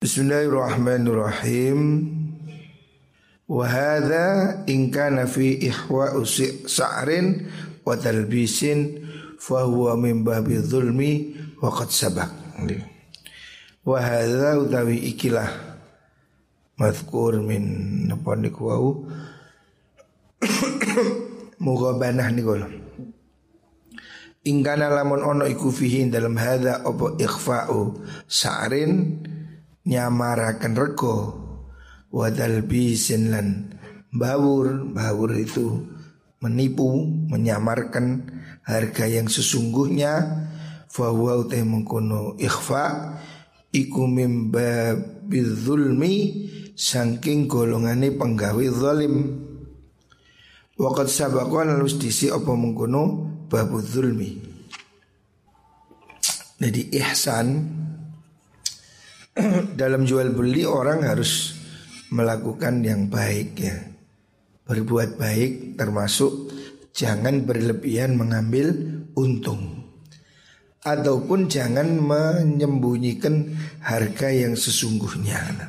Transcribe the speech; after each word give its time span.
Bismillahirrahmanirrahim. 0.00 2.08
Wa 3.44 3.68
hadza 3.68 4.64
in 4.64 4.88
kana 4.88 5.28
fi 5.28 5.60
ihwa 5.60 6.16
sa'rin 6.64 7.44
wa 7.84 8.00
talbisin 8.00 8.96
fa 9.36 9.68
huwa 9.68 10.00
min 10.00 10.24
babi 10.24 10.56
dzulmi 10.56 11.36
wa 11.60 11.68
qad 11.68 11.92
sabaq. 11.92 12.32
Wa 13.84 14.00
hadza 14.00 14.64
utawi 14.64 15.04
ikilah 15.12 15.52
mazkur 16.80 17.44
min 17.44 18.08
napa 18.08 18.40
niku 18.40 18.72
wau 18.72 19.04
mughabanah 21.60 22.32
niku. 22.32 22.56
Ingkana 24.48 24.88
lamun 24.88 25.20
ono 25.20 25.44
iku 25.44 25.68
fihi 25.68 26.08
dalam 26.08 26.40
hadza 26.40 26.88
apa 26.88 27.20
ikhfa'u 27.20 28.00
sa'rin 28.24 29.28
nyamarakan 29.90 30.78
rego 30.78 31.16
wadal 32.14 32.62
bisin 32.62 33.34
lan 33.34 33.74
bawur 34.14 34.86
bawur 34.94 35.34
itu 35.34 35.82
menipu 36.40 37.04
menyamarkan 37.28 38.26
harga 38.64 39.04
yang 39.06 39.28
sesungguhnya. 39.28 40.46
Fahuwa 40.90 41.46
utai 41.46 41.62
mengkono 41.62 42.34
ikhfa 42.34 43.14
iku 43.70 44.10
mimba 44.10 44.98
bidzulmi 45.22 46.14
saking 46.74 47.46
golongane 47.46 48.10
penggawe 48.10 48.64
zalim. 48.74 49.46
Waqat 50.74 51.06
sabaqan 51.06 51.78
lalu 51.78 51.94
disi 51.94 52.26
apa 52.26 52.50
mengkono 52.58 53.30
babu 53.46 53.78
zulmi. 53.78 54.42
Jadi 56.58 56.90
ihsan 56.98 57.46
dalam 59.80 60.04
jual 60.04 60.32
beli 60.32 60.64
orang 60.64 61.04
harus 61.04 61.56
melakukan 62.12 62.84
yang 62.84 63.08
baik 63.08 63.50
ya. 63.56 63.76
Berbuat 64.66 65.18
baik 65.18 65.74
termasuk 65.74 66.52
jangan 66.94 67.42
berlebihan 67.42 68.14
mengambil 68.14 68.70
untung. 69.18 69.82
Ataupun 70.80 71.50
jangan 71.52 72.00
menyembunyikan 72.00 73.52
harga 73.84 74.32
yang 74.32 74.56
sesungguhnya. 74.56 75.68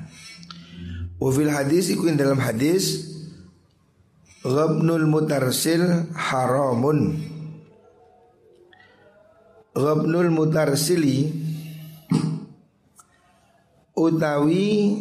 Wafil 1.21 1.51
hadis 1.53 1.93
ikut 1.93 2.17
dalam 2.17 2.41
hadis 2.41 3.11
Ghabnul 4.41 5.05
mutarsil 5.05 6.09
haramun 6.17 7.21
Ghabnul 9.77 10.33
mutarsili 10.33 11.29
utawi 14.01 14.97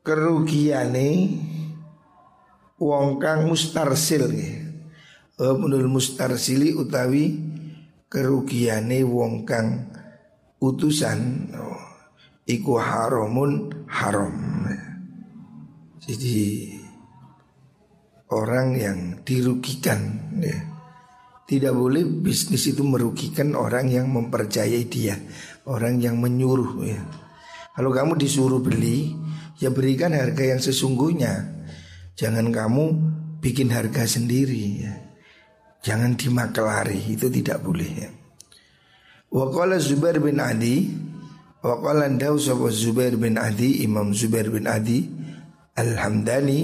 kerugiane 0.00 1.08
wong 2.80 3.20
kang 3.20 3.44
mustarsil 3.44 4.32
nggih. 4.32 4.56
Ibnul 5.40 5.88
mustarsili 5.88 6.76
utawi 6.76 7.32
kerugiane 8.12 9.00
wong 9.04 9.48
kang 9.48 9.88
utusan 10.60 11.48
oh, 11.56 11.80
iku 12.44 12.76
haramun 12.76 13.72
haram. 13.88 14.36
Jadi 16.00 16.68
orang 18.32 18.76
yang 18.76 18.98
dirugikan 19.24 20.32
ya. 20.40 20.58
Tidak 21.50 21.74
boleh 21.74 22.06
bisnis 22.06 22.70
itu 22.70 22.86
merugikan 22.86 23.58
orang 23.58 23.90
yang 23.90 24.06
mempercayai 24.06 24.86
dia 24.86 25.18
Orang 25.68 26.00
yang 26.00 26.16
menyuruh 26.16 26.80
ya. 26.84 27.00
Kalau 27.76 27.90
kamu 27.92 28.16
disuruh 28.16 28.60
beli 28.60 29.16
Ya 29.60 29.68
berikan 29.68 30.16
harga 30.16 30.40
yang 30.40 30.56
sesungguhnya. 30.56 31.44
Jangan 32.16 32.48
kamu 32.48 32.84
bikin 33.44 33.68
harga 33.68 34.08
sendiri 34.08 34.88
ya. 34.88 34.94
Jangan 35.84 36.16
dimakelari 36.16 37.12
Itu 37.12 37.28
tidak 37.28 37.60
boleh 37.60 37.90
ya. 37.92 38.08
Waqala 39.28 39.76
Zubair 39.76 40.16
bin 40.18 40.40
Adi 40.40 40.90
Waqala 41.60 42.08
ndaw 42.08 42.40
Zubair 42.72 43.20
bin 43.20 43.36
Adi 43.36 43.84
Imam 43.84 44.16
Zubair 44.16 44.48
bin 44.48 44.64
Adi 44.64 45.06
Alhamdani 45.76 46.60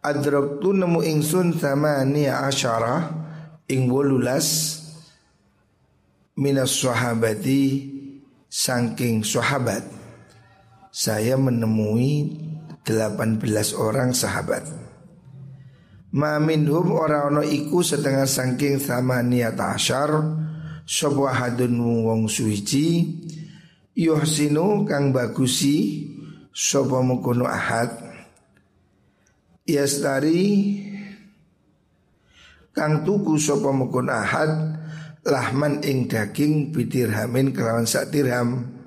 Adraktu 0.00 0.72
nemu 0.72 1.04
ingsun 1.04 1.60
sama 1.60 2.00
niya 2.08 2.48
asyarah 2.48 3.12
ing 3.68 3.92
wolulas 3.92 4.79
minas 6.40 6.80
sahabati 6.80 7.92
saking 8.48 9.20
sahabat 9.20 9.84
saya 10.88 11.36
menemui 11.36 12.40
18 12.82 13.76
orang 13.76 14.16
sahabat. 14.16 14.64
Ma 16.16 16.42
minhum 16.42 16.96
ora 16.96 17.28
ono 17.28 17.44
iku 17.44 17.84
setengah 17.84 18.26
saking 18.26 18.80
sama 18.80 19.22
niat 19.22 19.54
asyar 19.54 20.10
Sopo 20.82 21.30
hadun 21.30 21.78
wong 21.78 22.26
suici 22.26 23.06
Yuhsinu 23.94 24.82
kang 24.90 25.14
bagusi 25.14 26.08
Sopo 26.50 26.98
mukono 27.04 27.46
ahad. 27.46 27.94
Yastari 29.70 30.82
kang 32.74 33.02
tuku 33.06 33.38
sapa 33.38 33.70
mukun 33.74 34.08
ahad 34.10 34.69
lahman 35.26 35.84
ing 35.84 36.08
daging 36.08 36.72
bidirhamin 36.72 37.52
kelawan 37.52 37.84
sak 37.84 38.12
dirham. 38.12 38.80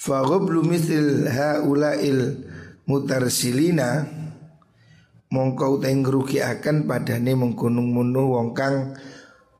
Fagoblu 0.00 0.60
misil 0.64 1.28
haulail 1.28 2.44
mutarsilina 2.84 4.22
Mongkau 5.34 5.82
teng 5.82 6.06
akan 6.06 6.86
padane 6.86 7.34
menggunung 7.34 7.90
munu 7.90 8.38
wong 8.38 8.54
kang 8.54 8.94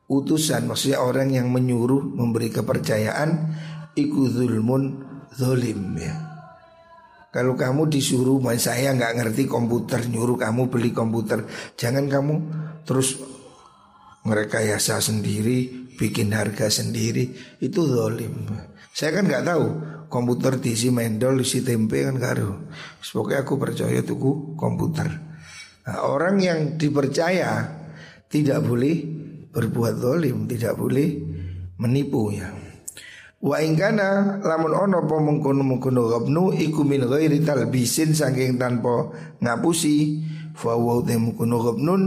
utusan. 0.07 0.71
Maksudnya 0.71 1.03
orang 1.03 1.35
yang 1.35 1.51
menyuruh 1.51 2.15
memberi 2.15 2.47
kepercayaan 2.55 3.59
Iku 3.95 4.27
zulmun 4.27 5.07
zolim 5.39 5.95
ya. 5.95 6.15
Kalau 7.31 7.55
kamu 7.55 7.91
disuruh, 7.91 8.43
saya 8.59 8.95
nggak 8.95 9.23
ngerti 9.23 9.47
komputer, 9.47 10.03
nyuruh 10.07 10.39
kamu 10.39 10.71
beli 10.71 10.91
komputer, 10.95 11.47
jangan 11.75 12.07
kamu 12.07 12.35
terus 12.87 13.19
merekayasa 14.25 14.99
sendiri, 15.05 15.93
bikin 16.01 16.33
harga 16.33 16.73
sendiri, 16.73 17.31
itu 17.61 17.81
zolim. 17.85 18.49
Saya 18.91 19.21
kan 19.21 19.29
nggak 19.29 19.45
tahu 19.45 19.67
komputer 20.09 20.59
diisi 20.59 20.89
mendol, 20.89 21.39
diisi 21.39 21.61
tempe 21.61 22.03
kan 22.03 22.17
tahu. 22.17 22.51
Pokoknya 23.15 23.45
aku 23.45 23.55
percaya 23.61 24.01
tuku 24.03 24.57
komputer. 24.57 25.07
Nah, 25.85 25.99
orang 26.09 26.41
yang 26.41 26.59
dipercaya 26.81 27.69
tidak 28.27 28.65
boleh 28.65 28.97
berbuat 29.53 29.95
zolim, 30.01 30.49
tidak 30.51 30.75
boleh 30.75 31.21
menipu 31.79 32.33
ya. 32.33 32.49
Wa 33.45 33.61
ingkana 33.61 34.41
lamun 34.41 34.73
ono 34.73 35.05
po 35.05 35.21
mengkono 35.21 35.61
mengkono 35.61 36.09
gabnu 36.09 36.57
iku 36.57 36.81
min 36.81 37.05
ghairi 37.05 37.45
talbisin 37.45 38.17
saking 38.17 38.57
tanpa 38.57 39.13
ngapusi 39.45 40.25
fa 40.55 40.79
wa 40.79 41.03
te 41.03 41.19
mengkono 41.19 41.59
gabnun 41.61 42.03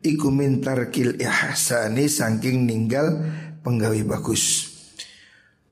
iku 0.00 0.32
min 0.32 0.64
tarkil 0.64 1.20
ihsani 1.20 2.08
saking 2.08 2.64
ninggal 2.64 3.20
penggawe 3.60 4.00
bagus. 4.08 4.72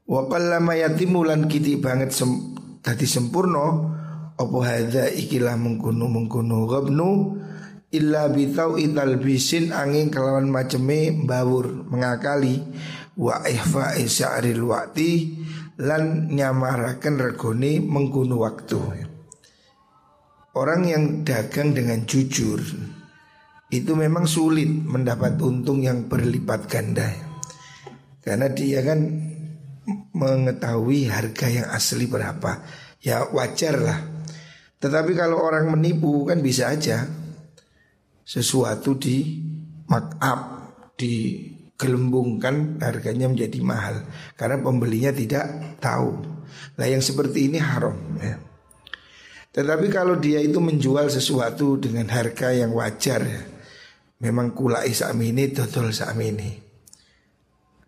Wa 0.04 0.28
qallama 0.28 0.76
yatimu 0.76 1.24
lan 1.24 1.48
kiti 1.48 1.80
banget 1.80 2.12
sem, 2.12 2.56
tadi 2.80 3.04
sempurna 3.04 3.96
apa 4.36 4.58
hadza 4.64 5.08
ikilah 5.08 5.56
mengkono 5.56 6.08
mengkono 6.08 6.64
gabnu 6.64 7.08
illa 7.92 8.28
bitau 8.28 8.76
italbisin 8.76 9.72
angin 9.72 10.12
kelawan 10.12 10.48
maceme 10.52 11.12
bawur 11.24 11.88
mengakali 11.88 12.60
wa 13.16 13.42
ihfa 13.48 13.96
isya'ril 13.96 14.62
waqti 14.62 15.40
lan 15.80 16.28
nyamarakan 16.30 17.14
regoni 17.18 17.80
mengkuno 17.80 18.44
waktu. 18.44 19.07
Orang 20.58 20.90
yang 20.90 21.22
dagang 21.22 21.70
dengan 21.70 22.02
jujur 22.02 22.58
itu 23.70 23.92
memang 23.94 24.26
sulit 24.26 24.66
mendapat 24.66 25.38
untung 25.38 25.78
yang 25.86 26.10
berlipat 26.10 26.66
ganda. 26.66 27.06
Karena 28.18 28.50
dia 28.50 28.82
kan 28.82 28.98
mengetahui 30.18 31.06
harga 31.06 31.46
yang 31.46 31.70
asli 31.70 32.10
berapa. 32.10 32.58
Ya 32.98 33.30
wajar 33.30 33.78
lah. 33.78 34.02
Tetapi 34.82 35.14
kalau 35.14 35.38
orang 35.38 35.70
menipu 35.70 36.26
kan 36.26 36.42
bisa 36.42 36.74
aja 36.74 37.06
sesuatu 38.26 38.98
di 38.98 39.38
markup 39.86 40.40
di 40.98 41.46
gelembungkan 41.78 42.82
harganya 42.82 43.30
menjadi 43.30 43.62
mahal 43.62 44.02
karena 44.34 44.58
pembelinya 44.58 45.14
tidak 45.14 45.78
tahu. 45.78 46.18
Nah 46.74 46.86
yang 46.90 46.98
seperti 46.98 47.46
ini 47.46 47.62
haram 47.62 47.94
ya. 48.18 48.47
Tetapi 49.54 49.86
kalau 49.88 50.20
dia 50.20 50.40
itu 50.44 50.60
menjual 50.60 51.08
sesuatu 51.08 51.80
dengan 51.80 52.08
harga 52.12 52.52
yang 52.52 52.74
wajar 52.76 53.24
Memang 54.18 54.50
kulai 54.52 54.92
ini 54.92 55.44
dodol 55.54 55.88
ini 56.20 56.50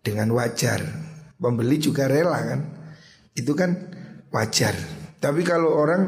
Dengan 0.01 0.33
wajar 0.33 0.81
Pembeli 1.37 1.77
juga 1.77 2.09
rela 2.09 2.39
kan 2.41 2.61
Itu 3.37 3.53
kan 3.53 3.77
wajar. 4.31 4.75
Tapi 5.21 5.43
kalau 5.45 5.75
orang 5.77 6.03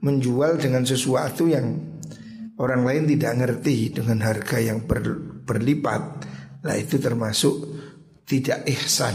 menjual 0.00 0.58
dengan 0.58 0.82
sesuatu 0.82 1.46
yang 1.46 1.78
orang 2.58 2.82
lain 2.82 3.04
tidak 3.06 3.32
ngerti 3.38 3.94
dengan 3.94 4.24
harga 4.24 4.58
yang 4.58 4.82
ber, 4.82 5.04
berlipat, 5.46 6.02
nah 6.64 6.74
itu 6.74 6.98
termasuk 6.98 7.54
tidak 8.26 8.66
ihsan, 8.66 9.14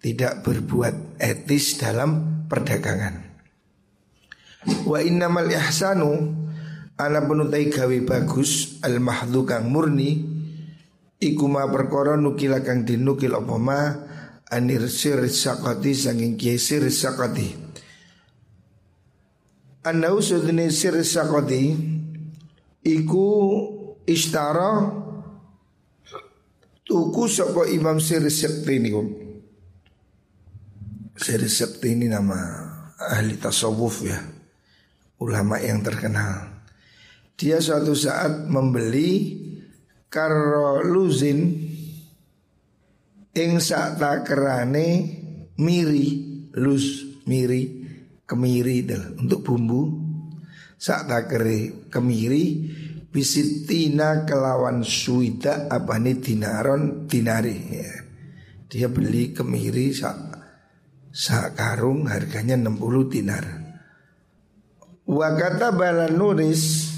tidak 0.00 0.40
berbuat 0.46 1.20
etis 1.20 1.76
dalam 1.76 2.42
perdagangan. 2.48 3.27
Wa 4.66 4.98
innamal 4.98 5.46
ihsanu 5.46 6.34
ana 6.98 7.22
penutai 7.22 7.70
gawe 7.70 7.98
bagus 8.02 8.82
al 8.82 8.98
mahdhu 8.98 9.46
kang 9.46 9.70
murni 9.70 10.18
iku 11.22 11.46
ma 11.46 11.70
perkara 11.70 12.18
nukil 12.18 12.58
kang 12.66 12.82
dinukil 12.82 13.38
apa 13.38 13.54
ma 13.54 13.80
anir 14.50 14.90
sir 14.90 15.22
sakati 15.30 15.94
sanging 15.94 16.34
kiesir 16.34 16.82
sakati 16.90 17.70
Anau 19.86 20.18
sudni 20.18 20.74
sir 20.74 20.98
sakati 21.06 21.78
iku 22.82 23.28
istara 24.10 24.90
tuku 26.82 27.24
sapa 27.30 27.70
Imam 27.70 28.02
Sir 28.02 28.26
Sakti 28.26 28.74
niku. 28.82 29.06
Sir 31.14 31.40
Sakti 31.46 31.94
ini 31.94 32.10
nama 32.10 32.36
ahli 32.98 33.38
tasawuf 33.38 34.02
ya 34.02 34.18
ulama 35.22 35.58
yang 35.58 35.82
terkenal. 35.82 36.62
Dia 37.38 37.62
suatu 37.62 37.94
saat 37.94 38.50
membeli 38.50 39.38
karoluzin 40.10 41.40
ing 43.38 43.52
takerane 43.62 44.88
miri 45.60 46.08
lus 46.58 47.06
miri 47.28 47.62
kemiri 48.26 48.88
untuk 49.20 49.46
bumbu 49.46 49.82
sak 50.78 51.06
takere 51.06 51.90
kemiri 51.92 52.44
bisitina 53.08 54.26
kelawan 54.26 54.82
suida 54.82 55.70
apa 55.70 55.96
nih 55.98 56.18
dinaron 56.18 57.06
dinari 57.06 57.56
ya. 57.72 57.92
dia 58.68 58.86
beli 58.90 59.32
kemiri 59.32 59.94
sak 59.94 60.16
sak 61.08 61.56
karung 61.56 62.06
harganya 62.06 62.54
60 62.54 63.12
dinar 63.12 63.67
Wa 65.08 65.32
kata 65.32 65.72
bala 65.72 66.12
nulis 66.12 66.92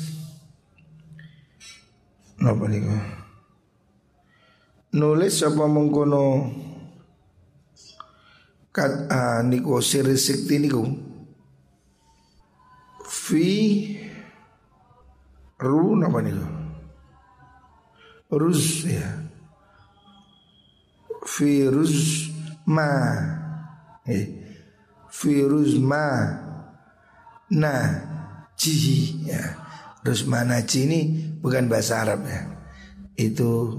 Napa 2.41 2.65
niku? 2.67 2.89
Nulis 4.97 5.45
apa 5.45 5.69
mengkono 5.69 6.49
kat 8.73 9.13
ah, 9.13 9.45
niku 9.45 9.77
siri 9.85 10.17
sikti 10.17 10.57
niku 10.57 10.83
fi 13.05 13.49
ru 15.61 16.01
napa 16.01 16.25
niku? 16.25 16.49
Rus 18.33 18.89
ya. 18.89 19.29
Virus 21.29 22.33
ma. 22.65 22.89
Eh. 24.09 24.27
Virus 25.13 25.77
ma 25.77 26.40
Nah 27.55 28.11
Jihi 28.61 29.27
ya. 29.27 29.45
Terus 30.01 30.25
manaji 30.29 30.79
ini 30.89 31.01
bukan 31.41 31.69
bahasa 31.69 32.05
Arab 32.05 32.25
ya. 32.29 32.43
Itu 33.17 33.77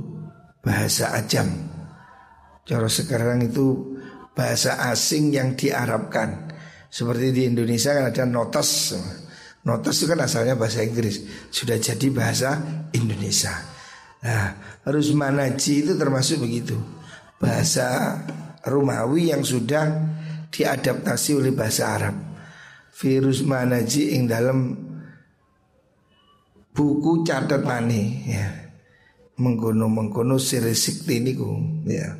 bahasa 0.61 1.13
ajam. 1.17 1.49
Cara 2.65 2.89
sekarang 2.89 3.45
itu 3.45 3.97
bahasa 4.33 4.89
asing 4.89 5.33
yang 5.33 5.53
diarabkan. 5.57 6.49
Seperti 6.91 7.31
di 7.31 7.41
Indonesia 7.47 7.95
kan 7.95 8.11
ada 8.11 8.23
notas 8.27 8.93
Notas 9.61 10.01
itu 10.01 10.09
kan 10.09 10.25
asalnya 10.25 10.57
bahasa 10.57 10.81
Inggris. 10.81 11.21
Sudah 11.53 11.77
jadi 11.77 12.09
bahasa 12.09 12.57
Indonesia. 12.97 13.53
Nah 14.25 14.57
harus 14.81 15.13
manaji 15.13 15.85
itu 15.85 15.93
termasuk 15.93 16.41
begitu. 16.41 16.73
Bahasa 17.37 18.17
Romawi 18.65 19.29
yang 19.29 19.45
sudah 19.45 19.85
diadaptasi 20.49 21.37
oleh 21.37 21.53
bahasa 21.53 21.93
Arab 21.93 22.30
virus 22.91 23.43
manaji 23.47 24.15
ing 24.15 24.27
dalam 24.27 24.75
buku 26.75 27.23
catat 27.23 27.63
mani 27.63 28.03
ya. 28.27 28.47
Mengkono 29.41 29.89
mengkono 29.89 30.37
siri 30.37 30.75
sikti 30.77 31.17
niku 31.23 31.81
ya. 31.87 32.13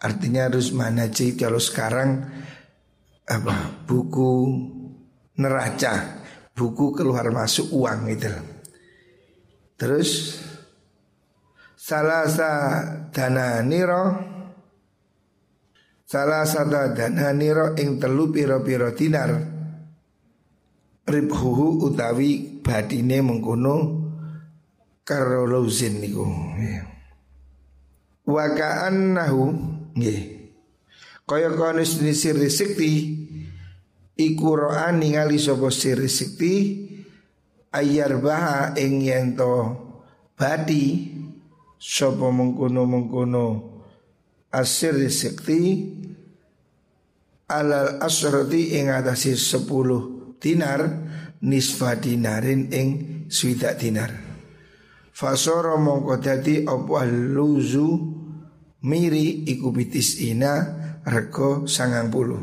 Artinya 0.00 0.48
harus 0.48 0.72
manaji 0.72 1.36
kalau 1.36 1.60
sekarang 1.60 2.24
apa 3.26 3.82
buku 3.90 4.30
neraca 5.36 6.22
buku 6.54 6.94
keluar 6.94 7.28
masuk 7.34 7.74
uang 7.74 8.06
itu 8.08 8.30
terus 9.74 10.40
salah 11.74 12.24
sa 12.30 12.50
dana 13.10 13.60
niro 13.66 14.04
salah 16.06 16.46
satu 16.46 16.96
dana 16.96 17.34
niro 17.34 17.74
ing 17.76 17.98
telu 17.98 18.30
piro 18.30 18.62
piro 18.62 18.94
dinar 18.94 19.55
ribhuhu 21.06 21.86
utawi 21.86 22.60
badine 22.66 23.22
mengkono 23.22 24.02
karolozin 25.06 26.02
niku 26.02 26.26
ya. 26.58 26.82
wa 28.26 28.44
ka'annahu 28.50 29.42
nggih 29.94 30.50
kaya 31.22 31.54
kono 31.54 31.86
siri 31.86 32.50
sikti 32.50 32.90
iku 34.18 34.48
ro'a 34.58 34.90
ningali 34.90 35.38
sapa 35.38 35.70
siri 35.70 36.10
sikti 36.10 36.54
ayar 37.70 38.18
baha 38.18 38.74
ing 38.74 39.06
yen 39.06 39.38
badi 40.34 41.14
sapa 41.78 42.34
mengkono 42.34 42.82
mengkono 42.82 43.46
asir 44.50 44.98
sikti 45.06 45.86
alal 47.46 48.02
asrati 48.02 48.74
ing 48.74 48.90
atase 48.90 49.38
sepuluh 49.38 50.15
dinar 50.46 50.86
nisfa 51.42 51.98
dinarin 51.98 52.70
ing 52.70 52.88
swidak 53.26 53.82
dinar. 53.82 54.14
Fasoro 55.10 55.74
mongko 55.82 56.22
dadi 56.22 56.62
apa 56.62 57.02
luzu 57.08 57.88
miri 58.86 59.42
iku 59.50 59.74
bitis 59.74 60.22
ina 60.22 60.54
rego 61.02 61.66
sangang 61.66 62.12
puluh 62.12 62.42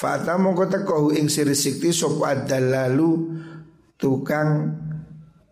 Fata 0.00 0.38
mongko 0.40 0.64
teko 0.70 0.96
ing 1.12 1.28
siri 1.28 1.52
sikti 1.52 1.92
sopo 1.92 2.24
lalu 2.24 3.36
tukang 4.00 4.72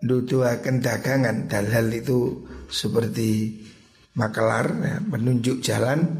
duduaken 0.00 0.80
dagangan. 0.80 1.50
Dalal 1.52 1.92
itu 1.92 2.48
seperti 2.72 3.60
makelar 4.16 4.66
ya, 4.80 4.96
menunjuk 5.04 5.60
jalan. 5.60 6.16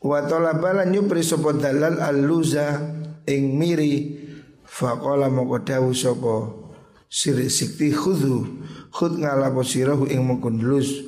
Wa 0.00 0.24
talabalan 0.24 0.96
nyupri 0.96 1.20
sopo 1.20 1.52
dalal 1.52 2.00
al-luza 2.00 2.80
ing 3.28 3.60
miri 3.60 4.21
Faqala 4.72 5.28
moko 5.28 5.60
dawu 5.60 5.92
sapa? 5.92 6.48
Sirik 7.12 7.52
sikti 7.52 7.92
khudhu. 7.92 8.64
Khud 8.88 9.20
ngalapo 9.20 9.60
sirahu 9.60 10.08
ing 10.08 10.24
mungkun 10.24 10.64
lus 10.64 11.00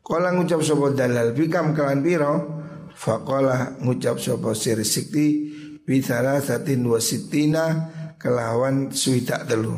Kala 0.00 0.32
ngucap 0.32 0.64
sapa 0.64 0.96
dalal 0.96 1.36
bikam 1.36 1.76
kelan 1.76 2.00
piro 2.00 2.32
Faqala 2.96 3.76
ngucap 3.84 4.16
sapa 4.16 4.56
sirik 4.56 4.88
sikti 4.88 5.26
Bithala 5.82 6.40
satin 6.40 6.86
wasitina 6.86 7.90
kelawan 8.22 8.94
suitak 8.94 9.50
telu. 9.50 9.74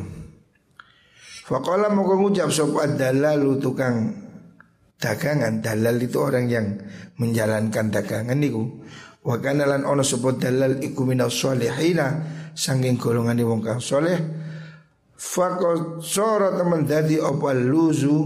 Faqala 1.48 1.88
moko 1.88 2.20
ngucap 2.20 2.52
sapa 2.52 2.92
dalalu 2.92 3.56
tukang 3.56 4.12
dagangan. 5.00 5.64
Dalal 5.64 5.96
itu 5.96 6.20
orang 6.20 6.46
yang 6.52 6.66
menjalankan 7.16 7.88
dagangan 7.88 8.36
niku. 8.36 8.84
Wa 9.24 9.40
kana 9.40 9.64
lan 9.64 9.88
ono 9.88 10.04
sapa 10.04 10.36
dalal 10.36 10.84
iku 10.84 11.08
minas 11.08 11.32
solihina 11.32 12.20
sanging 12.54 12.96
golongan 12.96 13.42
wong 13.44 13.60
kang 13.60 13.82
soleh. 13.82 14.18
Fakot 15.14 16.02
soro 16.02 16.54
teman 16.54 16.86
dadi 16.86 17.18
apa 17.18 17.54
luzu 17.54 18.16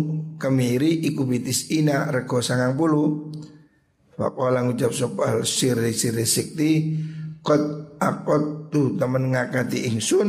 kemiri 0.40 1.04
iku 1.08 1.24
bitis 1.24 1.72
ina 1.72 2.08
rego 2.08 2.44
sangang 2.44 2.76
puluh. 2.76 3.32
Fakola 4.18 4.66
ngucap 4.66 4.90
sopal 4.90 5.46
siri 5.46 5.94
siri 5.94 6.26
sikti 6.26 6.72
Kot 7.48 7.96
akot 7.96 8.68
tu 8.68 8.98
teman 9.00 9.32
ngakati 9.32 9.88
ingsun. 9.88 10.28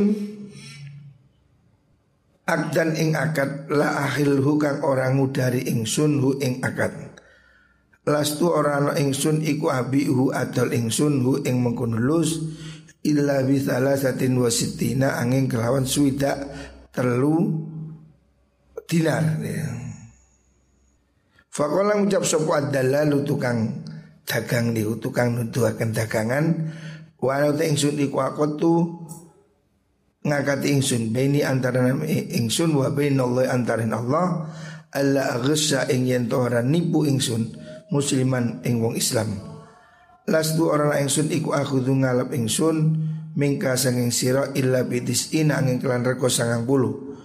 Akdan 2.48 2.96
ing 2.98 3.12
akad 3.14 3.70
la 3.70 4.08
akhil 4.08 4.40
hukang 4.42 4.82
orang 4.82 5.20
ngudari 5.20 5.68
ingsun 5.68 6.18
hu 6.18 6.40
ing 6.40 6.64
akad. 6.64 7.12
Lastu 8.08 8.48
orang 8.48 8.96
ingsun 8.96 9.44
iku 9.44 9.70
abi 9.70 10.08
hu 10.08 10.32
adol 10.32 10.72
ingsun 10.72 11.20
hu 11.20 11.44
ing 11.44 11.62
mengkunulus 11.62 12.40
illa 13.04 13.40
bi 13.40 13.56
salasatin 13.56 14.36
wasitina 14.36 15.16
angin 15.16 15.48
kelawan 15.48 15.88
suida 15.88 16.36
terlu 16.92 17.64
dinar 18.84 19.40
ya. 19.40 19.68
Fakola 21.50 21.98
ngucap 21.98 22.22
sopo 22.22 22.54
adalah 22.54 23.06
tukang 23.26 23.82
dagang 24.22 24.70
di 24.70 24.86
tukang 25.02 25.34
nuduhaken 25.34 25.90
dagangan. 25.90 26.44
Walau 27.20 27.52
ta 27.52 27.66
ingsun 27.66 28.00
iku 28.00 28.22
tu 28.56 28.72
ngakati 30.24 30.72
ingsun 30.72 31.12
beni 31.12 31.44
antara 31.44 31.90
ingsun 32.06 32.72
wa 32.72 32.88
bainallah 32.94 33.50
antarin 33.50 33.92
Allah. 33.92 34.46
Alla 34.90 35.38
aghsa 35.38 35.86
ing 35.90 36.06
yen 36.06 36.26
nipu 36.66 37.06
ingsun 37.06 37.54
musliman 37.94 38.58
ing 38.66 38.82
wong 38.82 38.98
Islam 38.98 39.49
lastu 40.30 40.70
orang 40.70 40.94
ingsun 41.02 41.28
iku 41.34 41.52
akhudhu 41.52 41.92
ngalap 41.98 42.30
ingsun 42.30 42.96
mingka 43.34 43.74
sanging 43.74 44.14
sira 44.14 44.54
illa 44.54 44.86
bidis 44.86 45.34
ina 45.34 45.58
angin 45.58 45.82
kelan 45.82 46.06
reko 46.06 46.30
sangang 46.30 46.64
bulu 46.64 47.18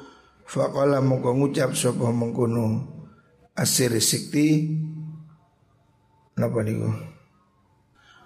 faqala 0.50 1.00
mongko 1.06 1.38
ngucap 1.38 1.78
sapa 1.78 2.10
mengkono 2.10 2.90
asir 3.54 3.94
sikti 4.02 4.82
Napa 6.36 6.60
niku? 6.68 6.92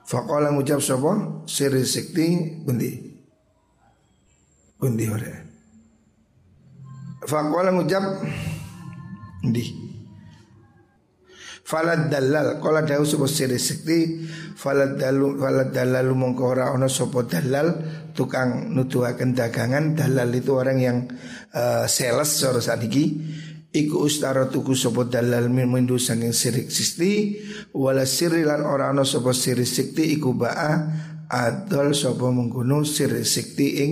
Faqala 0.10 0.50
ngucap 0.50 0.82
sapa? 0.82 1.46
Siri 1.46 1.86
sikti 1.86 2.58
bundi. 2.66 2.90
Bundi 4.82 5.06
ora. 5.06 5.30
Faqala 7.30 7.70
ngucap 7.70 8.26
ndi. 9.46 9.89
Falad 11.70 12.10
dalal. 12.10 12.58
Kala 12.58 12.82
dawu 12.82 13.06
sapa 13.06 13.30
siri 13.30 13.62
sikti 13.62 14.26
Falad 14.58 14.98
dalu 14.98 15.38
Falad 15.38 15.70
dalal 15.70 16.18
mongko 16.18 16.44
ora 16.50 16.74
ana 16.74 16.90
sapa 16.90 17.30
dalal. 17.30 17.78
Tukang 18.18 18.74
nuduhaken 18.74 19.38
dagangan. 19.38 19.94
Dalal 19.94 20.34
itu 20.34 20.58
orang 20.58 20.82
yang 20.82 20.98
uh, 21.54 21.86
Sales 21.86 22.34
sore 22.34 22.66
sadiki 22.66 23.06
Iku 23.70 24.02
ustara 24.02 24.50
tuku 24.50 24.74
sopo 24.74 25.06
dalal 25.06 25.46
min 25.54 25.70
mindu 25.70 26.02
sanging 26.02 26.34
sirik 26.34 26.74
sisti 26.74 27.38
Wala 27.78 28.02
siri 28.10 28.42
lan 28.42 28.66
ora 28.66 28.90
ana 28.90 29.06
sopo 29.06 29.30
sirik 29.30 29.70
sikti 29.70 30.18
iku 30.18 30.34
ba'a 30.34 30.74
Adol 31.30 31.94
sopo 31.94 32.34
mengkuno 32.34 32.82
sirik 32.82 33.22
sikti 33.22 33.68
ing 33.86 33.92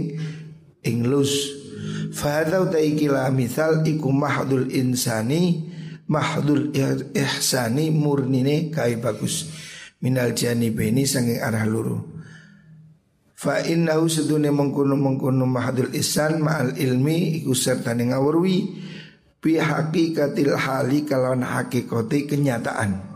ing 0.82 1.06
lus. 1.06 1.54
Fahadau 2.10 2.74
taikila 2.74 3.30
misal 3.30 3.86
iku 3.86 4.10
mahdul 4.10 4.74
insani 4.74 5.77
Mahdul 6.08 6.72
ihsani 7.12 7.92
murnine 7.92 8.72
kai 8.72 8.96
bagus. 8.96 9.52
Minal 10.00 10.32
jani 10.32 10.72
beni 10.72 11.04
sanging 11.04 11.44
arah 11.44 11.68
luru. 11.68 11.98
Fa 13.38 13.62
innahu 13.62 14.10
sedune 14.10 14.50
mengkuno 14.50 14.98
mengkuno 14.98 15.46
mahdul 15.46 15.94
ihsan 15.94 16.42
ma'al 16.42 16.74
ilmi 16.74 17.44
iku 17.44 17.54
serta 17.54 17.94
ngawurwi 17.94 18.58
Bi 19.38 19.62
hakikatil 19.62 20.58
hali 20.58 21.06
kalau 21.06 21.38
hakikati 21.38 22.26
kenyataan. 22.26 23.08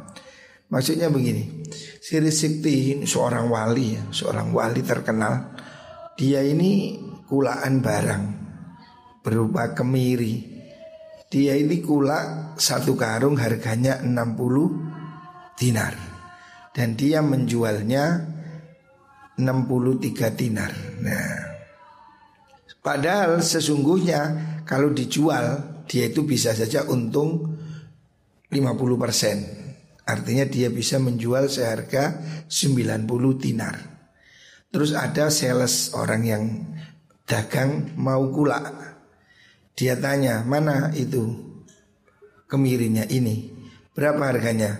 Maksudnya 0.71 1.11
begini 1.11 1.67
Siri 1.99 2.31
Sikti 2.31 3.03
seorang 3.03 3.51
wali 3.51 3.99
ya, 3.99 4.01
Seorang 4.09 4.55
wali 4.55 4.79
terkenal 4.81 5.51
Dia 6.15 6.39
ini 6.47 6.95
kulaan 7.27 7.83
barang 7.83 8.23
Berupa 9.19 9.75
kemiri 9.75 10.50
Dia 11.31 11.55
ini 11.55 11.79
kula 11.79 12.51
satu 12.59 12.99
karung 12.99 13.39
harganya 13.39 14.03
60 14.03 15.55
dinar. 15.55 15.95
Dan 16.75 16.99
dia 16.99 17.23
menjualnya 17.23 18.19
63 19.39 20.35
dinar. 20.35 20.71
Nah 20.99 21.51
Padahal 22.81 23.45
sesungguhnya 23.45 24.21
kalau 24.65 24.89
dijual 24.89 25.61
dia 25.85 26.09
itu 26.09 26.25
bisa 26.25 26.51
saja 26.57 26.81
untung 26.89 27.61
50% 28.49 29.61
Artinya 30.01 30.43
dia 30.49 30.67
bisa 30.67 30.97
menjual 30.97 31.47
seharga 31.47 32.19
90 32.49 33.07
dinar. 33.37 33.75
Terus 34.67 34.91
ada 34.97 35.29
sales 35.29 35.93
orang 35.93 36.21
yang 36.25 36.43
dagang 37.23 37.95
mau 37.95 38.27
kula 38.33 38.90
Dia 39.81 39.97
tanya 39.97 40.45
mana 40.45 40.93
itu 40.93 41.25
kemirinya 42.45 43.01
ini? 43.09 43.49
Berapa 43.97 44.29
harganya? 44.29 44.77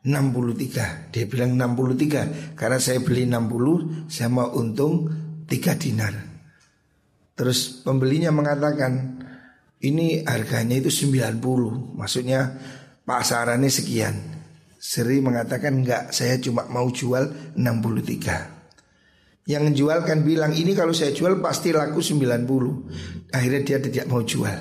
63 0.00 1.12
Dia 1.12 1.28
bilang 1.28 1.52
63 1.52 2.56
Karena 2.56 2.80
saya 2.80 3.04
beli 3.04 3.28
60 3.28 4.08
Saya 4.08 4.32
mau 4.32 4.48
untung 4.56 5.04
3 5.44 5.52
dinar. 5.76 6.16
Terus 7.36 7.84
pembelinya 7.84 8.32
mengatakan 8.32 9.20
ini 9.84 10.24
harganya 10.24 10.80
itu 10.80 10.88
90 10.88 11.44
Maksudnya 12.00 12.56
pasarannya 13.04 13.68
sekian. 13.68 14.16
Seri 14.80 15.20
mengatakan 15.20 15.84
enggak 15.84 16.16
Saya 16.16 16.40
cuma 16.40 16.64
mau 16.72 16.88
jual 16.88 17.52
63 17.52 18.57
Yang 19.48 19.80
jual 19.80 20.04
kan 20.04 20.20
bilang 20.22 20.52
Ini 20.52 20.76
kalau 20.76 20.92
saya 20.92 21.16
jual 21.16 21.40
pasti 21.40 21.72
laku 21.72 22.04
90 22.04 23.32
Akhirnya 23.32 23.60
dia 23.64 23.78
tidak 23.80 24.04
mau 24.12 24.20
jual 24.20 24.58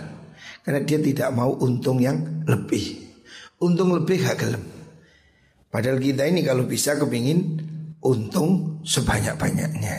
Karena 0.64 0.80
dia 0.88 1.00
tidak 1.04 1.30
mau 1.36 1.52
untung 1.60 2.00
yang 2.00 2.48
lebih 2.48 3.04
Untung 3.60 3.92
lebih 3.92 4.24
gak 4.24 4.38
gelem 4.40 4.64
Padahal 5.68 6.00
kita 6.00 6.24
ini 6.24 6.42
kalau 6.48 6.64
bisa 6.64 6.96
kepingin 6.96 7.60
Untung 8.00 8.80
sebanyak-banyaknya 8.88 9.96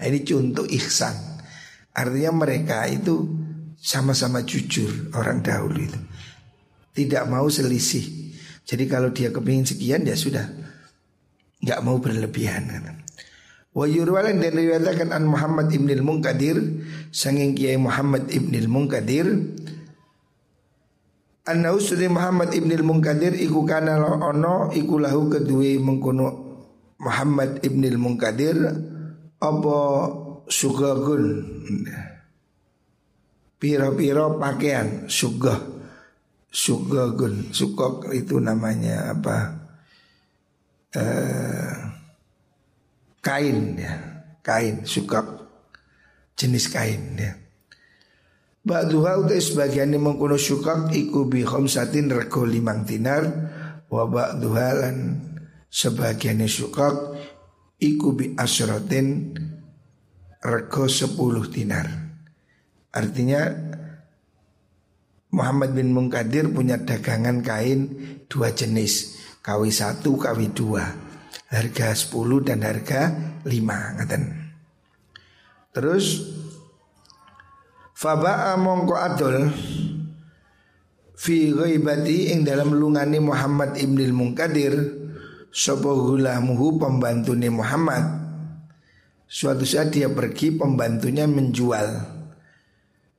Nah 0.00 0.04
ini 0.08 0.24
contoh 0.24 0.64
ihsan 0.72 1.38
Artinya 1.92 2.32
mereka 2.46 2.86
itu 2.86 3.26
sama-sama 3.78 4.42
jujur 4.42 5.14
orang 5.14 5.42
dahulu 5.42 5.82
itu. 5.82 6.00
Tidak 6.94 7.26
mau 7.30 7.46
selisih. 7.46 8.34
Jadi 8.62 8.84
kalau 8.90 9.14
dia 9.14 9.30
kepingin 9.30 9.66
sekian 9.66 10.06
ya 10.06 10.18
sudah. 10.18 10.46
Nggak 11.62 11.82
mau 11.82 11.98
berlebihan. 11.98 12.70
Wa 13.76 13.84
yurwalan 13.84 14.40
dan 14.40 14.52
riwayatkan 14.56 15.12
an 15.12 15.28
Muhammad 15.28 15.68
ibn 15.70 15.92
al-Munkadir 15.92 16.56
sanging 17.12 17.52
Kiai 17.52 17.76
Muhammad 17.76 18.32
ibn 18.32 18.56
al-Munkadir 18.56 19.28
Anna 21.48 21.72
usri 21.72 22.12
Muhammad 22.12 22.52
ibn 22.52 22.68
al-Munkadir 22.68 23.32
iku 23.32 23.64
kana 23.64 23.96
ono 24.20 24.68
iku 24.68 25.00
lahu 25.00 25.32
kedue 25.32 25.80
mengkono 25.80 26.28
Muhammad 27.00 27.64
ibn 27.64 27.88
al-Munkadir 27.88 28.56
apa 29.40 29.78
sugagun 30.44 31.24
piro-piro 33.56 34.36
pakaian 34.36 35.08
sugah. 35.10 35.56
Sugagun 36.48 37.52
sukok 37.52 38.08
itu 38.12 38.40
namanya 38.40 39.12
apa? 39.12 39.36
Eh, 40.96 41.72
kain 43.22 43.78
ya. 43.78 43.94
Kain 44.40 44.86
sukok 44.88 45.44
jenis 46.38 46.72
kain 46.72 47.18
ya. 47.18 47.36
Ba'duha 48.64 49.20
utai 49.20 49.40
sebagian 49.40 49.92
yang 49.92 50.08
mengkuno 50.08 50.36
sukak 50.36 50.92
iku 50.92 51.28
bi 51.28 51.44
khamsatin 51.44 52.08
rego 52.08 52.44
limang 52.48 52.84
dinar. 52.84 53.24
Wa 53.88 54.04
ba'duha 54.08 54.68
lan 54.84 54.96
sebagian 55.68 56.44
sukak 56.48 56.96
iku 57.80 58.16
bi 58.16 58.32
asratin 58.36 59.36
rego 60.44 60.84
sepuluh 60.88 61.44
dinar. 61.48 61.88
Artinya 62.92 63.52
Muhammad 65.28 65.76
bin 65.76 65.92
Munkadir 65.92 66.48
punya 66.48 66.80
dagangan 66.80 67.44
kain 67.44 67.80
dua 68.32 68.52
jenis. 68.56 69.20
Kawi 69.44 69.72
satu, 69.72 70.16
kawi 70.20 70.52
dua 70.52 71.07
Harga 71.48 71.96
sepuluh 71.96 72.44
dan 72.44 72.60
harga 72.60 73.12
lima 73.48 73.96
ngaten. 73.96 74.22
Terus 75.72 76.36
Faba'a 77.98 78.54
mongko 78.54 78.94
adol 78.94 79.50
Fi 81.18 81.50
ghaibati 81.50 82.30
ing 82.30 82.46
dalam 82.46 82.78
lungani 82.78 83.18
Muhammad 83.18 83.74
ibnil 83.74 84.14
Munkadir 84.14 84.74
Sopo 85.48 85.96
gulamuhu 85.96 86.76
pembantuni 86.76 87.48
Muhammad. 87.48 88.04
Suatu 89.24 89.64
saat 89.64 89.92
dia 89.92 90.12
pergi 90.12 90.52
pembantunya 90.52 91.24
menjual. 91.24 91.88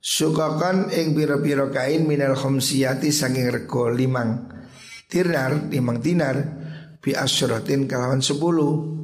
Sukakan 0.00 0.88
ing 0.94 1.12
piro-piro 1.12 1.68
kain 1.68 2.06
minal 2.06 2.38
khomsiyati 2.38 3.12
saking 3.12 3.52
rego 3.52 3.92
limang 3.92 4.48
dinar, 5.10 5.68
limang 5.68 5.98
dinar 6.00 6.36
bi 7.00 7.16
asrotin 7.16 7.88
kalawan 7.88 8.20
sepuluh. 8.20 9.00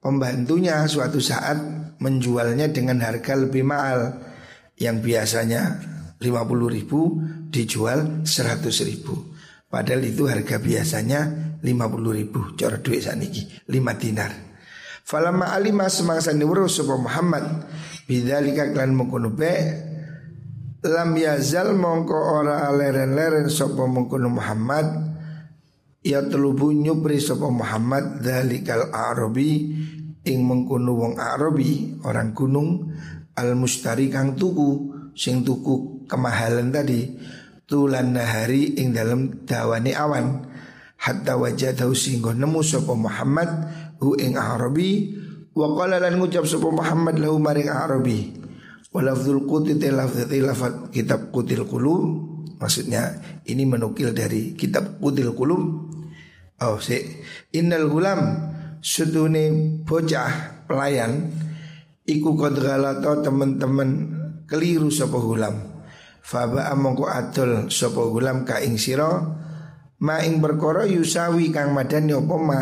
Pembantunya 0.00 0.84
suatu 0.88 1.20
saat 1.20 1.58
menjualnya 1.98 2.70
dengan 2.70 3.02
harga 3.02 3.34
lebih 3.34 3.66
mahal 3.66 4.14
yang 4.78 5.02
biasanya 5.02 5.82
50 6.22 6.24
ribu 6.70 7.18
dijual 7.50 8.22
100 8.22 8.62
ribu. 8.86 9.38
Padahal 9.68 10.00
itu 10.00 10.24
harga 10.24 10.56
biasanya 10.56 11.20
50 11.60 12.18
ribu 12.18 12.56
Cara 12.56 12.80
duit 12.80 13.04
saniki 13.04 13.44
5 13.68 14.00
dinar 14.00 14.32
Falamma 15.04 15.52
alima 15.52 15.92
semangsa 15.92 16.32
niwuru 16.32 16.72
Muhammad 16.96 17.68
Bidhalika 18.08 18.72
klan 18.72 18.96
mengkunupe 18.96 19.52
lam 20.78 21.10
yazal 21.18 21.74
mongko 21.76 22.16
ora 22.16 22.70
leren-leren 22.72 23.50
sapa 23.50 23.84
mengkono 23.84 24.30
Muhammad 24.30 25.07
Ya 25.98 26.22
telubu 26.22 26.70
nyupri 26.70 27.18
sapa 27.18 27.50
Muhammad 27.50 28.22
Dalikal 28.22 28.94
Arabi. 28.94 29.74
Ing 30.22 30.44
mengkunu 30.44 30.92
wong 30.98 31.14
Arabi 31.16 31.98
Orang 32.04 32.36
gunung 32.36 32.94
Al 33.34 33.58
mustari 33.58 34.06
kang 34.06 34.38
tuku. 34.38 34.94
Sing 35.18 35.42
tuku 35.42 36.06
kemahalan 36.06 36.70
tadi 36.70 37.18
Tulan 37.66 38.14
nahari 38.14 38.78
ing 38.78 38.94
dalam 38.94 39.42
dawane 39.42 39.90
awan. 39.92 40.46
Hatta 40.98 41.34
wajah 41.34 41.74
tau 41.74 41.92
singgo 41.92 42.30
nemu 42.30 42.62
sapa 42.62 42.94
Muhammad 42.94 43.50
Hu 43.98 44.14
ing 44.14 44.38
Arabi. 44.38 45.18
Wa 45.50 45.66
qala 45.74 45.98
lan 45.98 46.22
ngucap 46.22 46.46
sapa 46.46 46.70
Muhammad 46.70 47.18
lahu 47.18 47.42
maring 47.42 47.74
Arabi. 47.74 48.38
Quti 48.88 49.74
lafzati 49.90 50.38
lafat 50.40 50.94
kitab 50.94 51.28
kutil 51.34 51.68
kulum 51.68 52.28
Maksudnya 52.58 53.22
ini 53.46 53.62
menukil 53.62 54.10
dari 54.10 54.58
kitab 54.58 54.98
kutil 54.98 55.30
kulum 55.38 55.87
Oh 56.58 56.82
si. 56.82 56.98
Innal 57.54 57.86
gulam 57.86 58.20
Suduni 58.82 59.78
bocah 59.86 60.66
pelayan 60.66 61.30
Iku 62.08 62.34
kodgalato 62.34 63.20
teman-teman 63.20 63.90
keliru 64.48 64.88
sapa 64.88 65.20
gulam. 65.20 65.54
Faba 66.24 66.72
amongko 66.72 67.04
adol 67.06 67.68
sapa 67.68 68.00
gulam 68.10 68.42
ka 68.42 68.58
ing 68.58 68.74
sira 68.74 69.10
Ma 70.02 70.22
ing 70.22 70.38
perkara 70.42 70.86
yusawi 70.86 71.50
kang 71.54 71.74
madani 71.74 72.14
apa 72.14 72.36
ma 72.38 72.60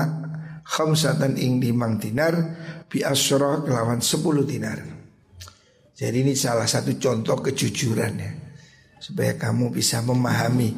Khamsatan 0.67 1.39
ing 1.41 1.63
limang 1.63 1.97
dinar 1.97 2.35
Bi 2.87 3.01
asroh 3.03 3.67
kelawan 3.67 3.99
sepuluh 3.99 4.47
dinar. 4.47 4.79
Jadi 5.97 6.21
ini 6.21 6.37
salah 6.37 6.69
satu 6.69 6.95
contoh 7.01 7.41
kejujuran 7.41 8.15
ya 8.21 8.46
supaya 9.07 9.39
kamu 9.39 9.71
bisa 9.71 10.03
memahami 10.03 10.75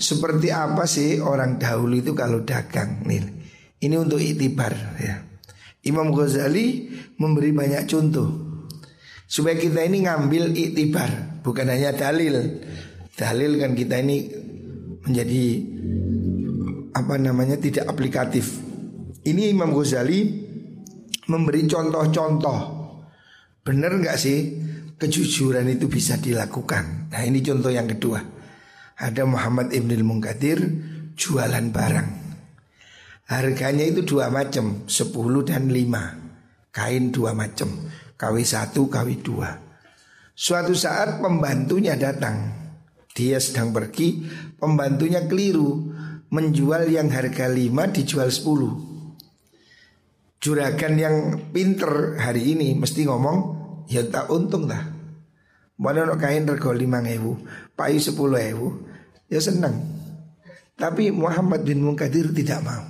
seperti 0.00 0.48
apa 0.48 0.88
sih 0.88 1.20
orang 1.20 1.60
dahulu 1.60 2.00
itu 2.00 2.16
kalau 2.16 2.40
dagang 2.40 3.04
nih. 3.04 3.20
Ini 3.76 4.00
untuk 4.00 4.16
itibar 4.16 4.72
ya. 4.96 5.20
Imam 5.84 6.08
Ghazali 6.08 6.88
memberi 7.20 7.52
banyak 7.52 7.84
contoh 7.84 8.28
supaya 9.28 9.60
kita 9.60 9.84
ini 9.84 10.08
ngambil 10.08 10.56
itibar 10.56 11.44
bukan 11.44 11.68
hanya 11.68 11.92
dalil. 11.92 12.64
Dalil 13.12 13.60
kan 13.60 13.76
kita 13.76 14.00
ini 14.00 14.24
menjadi 15.04 15.44
apa 16.96 17.20
namanya 17.20 17.60
tidak 17.60 17.92
aplikatif. 17.92 18.56
Ini 19.20 19.52
Imam 19.52 19.76
Ghazali 19.76 20.48
memberi 21.28 21.68
contoh-contoh. 21.68 22.60
Benar 23.60 24.00
nggak 24.00 24.16
sih 24.16 24.64
kejujuran 24.96 25.68
itu 25.68 25.88
bisa 25.88 26.16
dilakukan. 26.16 27.12
Nah 27.12 27.22
ini 27.24 27.44
contoh 27.44 27.72
yang 27.72 27.88
kedua. 27.88 28.20
Ada 28.96 29.28
Muhammad 29.28 29.76
Ibn 29.76 29.92
Munkadir 30.00 30.60
jualan 31.16 31.66
barang. 31.68 32.08
Harganya 33.26 33.82
itu 33.82 34.06
dua 34.06 34.30
macam, 34.30 34.86
10 34.86 35.42
dan 35.42 35.66
5. 35.66 36.70
Kain 36.70 37.10
dua 37.10 37.34
macam, 37.34 37.74
KW 38.14 38.36
1, 38.38 38.86
KW 38.86 39.08
2. 39.18 40.36
Suatu 40.36 40.76
saat 40.78 41.18
pembantunya 41.18 41.98
datang. 41.98 42.54
Dia 43.16 43.40
sedang 43.40 43.72
pergi, 43.72 44.28
pembantunya 44.60 45.24
keliru 45.24 45.90
menjual 46.30 46.86
yang 46.92 47.08
harga 47.10 47.48
5 47.48 47.96
dijual 47.96 48.28
10. 48.28 50.36
Juragan 50.36 50.94
yang 51.00 51.16
pinter 51.50 52.20
hari 52.20 52.54
ini 52.54 52.76
mesti 52.76 53.08
ngomong 53.08 53.55
ya 53.90 54.06
tak 54.06 54.30
untung 54.30 54.66
lah. 54.70 54.82
Mana 55.76 56.08
nak 56.08 56.20
kain 56.20 56.48
rego 56.48 56.72
lima 56.72 57.04
ewu, 57.04 57.36
payu 57.76 58.00
sepuluh 58.00 58.40
ewu, 58.40 58.68
ya 59.28 59.42
senang. 59.42 59.76
Tapi 60.76 61.12
Muhammad 61.12 61.64
bin 61.64 61.84
Munkadir 61.84 62.32
tidak 62.32 62.60
mau. 62.64 62.84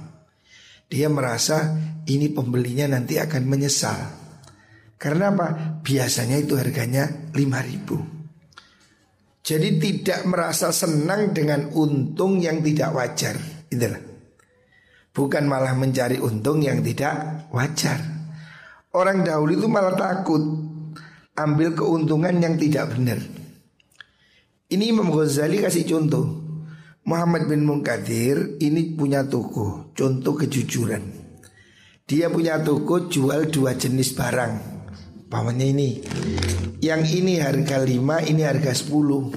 Dia 0.87 1.11
merasa 1.11 1.75
ini 2.07 2.31
pembelinya 2.31 2.87
nanti 2.95 3.19
akan 3.19 3.43
menyesal. 3.47 3.99
Karena 4.97 5.35
apa? 5.35 5.83
Biasanya 5.83 6.39
itu 6.39 6.55
harganya 6.55 7.11
lima 7.35 7.59
ribu. 7.63 7.99
Jadi 9.47 9.79
tidak 9.79 10.27
merasa 10.27 10.75
senang 10.75 11.31
dengan 11.31 11.71
untung 11.75 12.43
yang 12.43 12.59
tidak 12.63 12.91
wajar. 12.91 13.39
Itulah. 13.71 14.03
Bukan 15.15 15.45
malah 15.47 15.75
mencari 15.79 16.19
untung 16.19 16.63
yang 16.63 16.83
tidak 16.83 17.47
wajar. 17.55 17.99
Orang 18.91 19.23
dahulu 19.23 19.55
itu 19.55 19.67
malah 19.71 19.95
takut 19.95 20.43
ambil 21.37 21.77
keuntungan 21.77 22.41
yang 22.41 22.57
tidak 22.57 22.97
benar. 22.97 23.21
Ini 24.67 24.91
Imam 24.91 25.13
Ghazali 25.13 25.61
kasih 25.61 25.87
contoh. 25.87 26.43
Muhammad 27.07 27.47
bin 27.47 27.63
Munkadir 27.63 28.59
ini 28.59 28.97
punya 28.99 29.23
toko, 29.23 29.95
contoh 29.95 30.35
kejujuran. 30.35 31.07
Dia 32.03 32.27
punya 32.27 32.59
toko 32.59 33.07
jual 33.07 33.47
dua 33.47 33.79
jenis 33.79 34.11
barang. 34.19 34.55
Pamannya 35.31 35.67
ini. 35.71 35.91
Yang 36.83 37.03
ini 37.23 37.39
harga 37.39 37.79
lima, 37.85 38.19
ini 38.27 38.43
harga 38.43 38.75
sepuluh. 38.75 39.31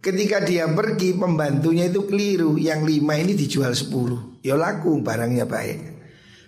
Ketika 0.00 0.40
dia 0.40 0.70
pergi 0.70 1.18
pembantunya 1.18 1.90
itu 1.90 2.06
keliru 2.06 2.54
Yang 2.54 2.80
lima 2.86 3.18
ini 3.18 3.34
dijual 3.34 3.74
sepuluh 3.74 4.38
Ya 4.38 4.54
laku 4.54 5.02
barangnya 5.02 5.50
baik 5.50 5.95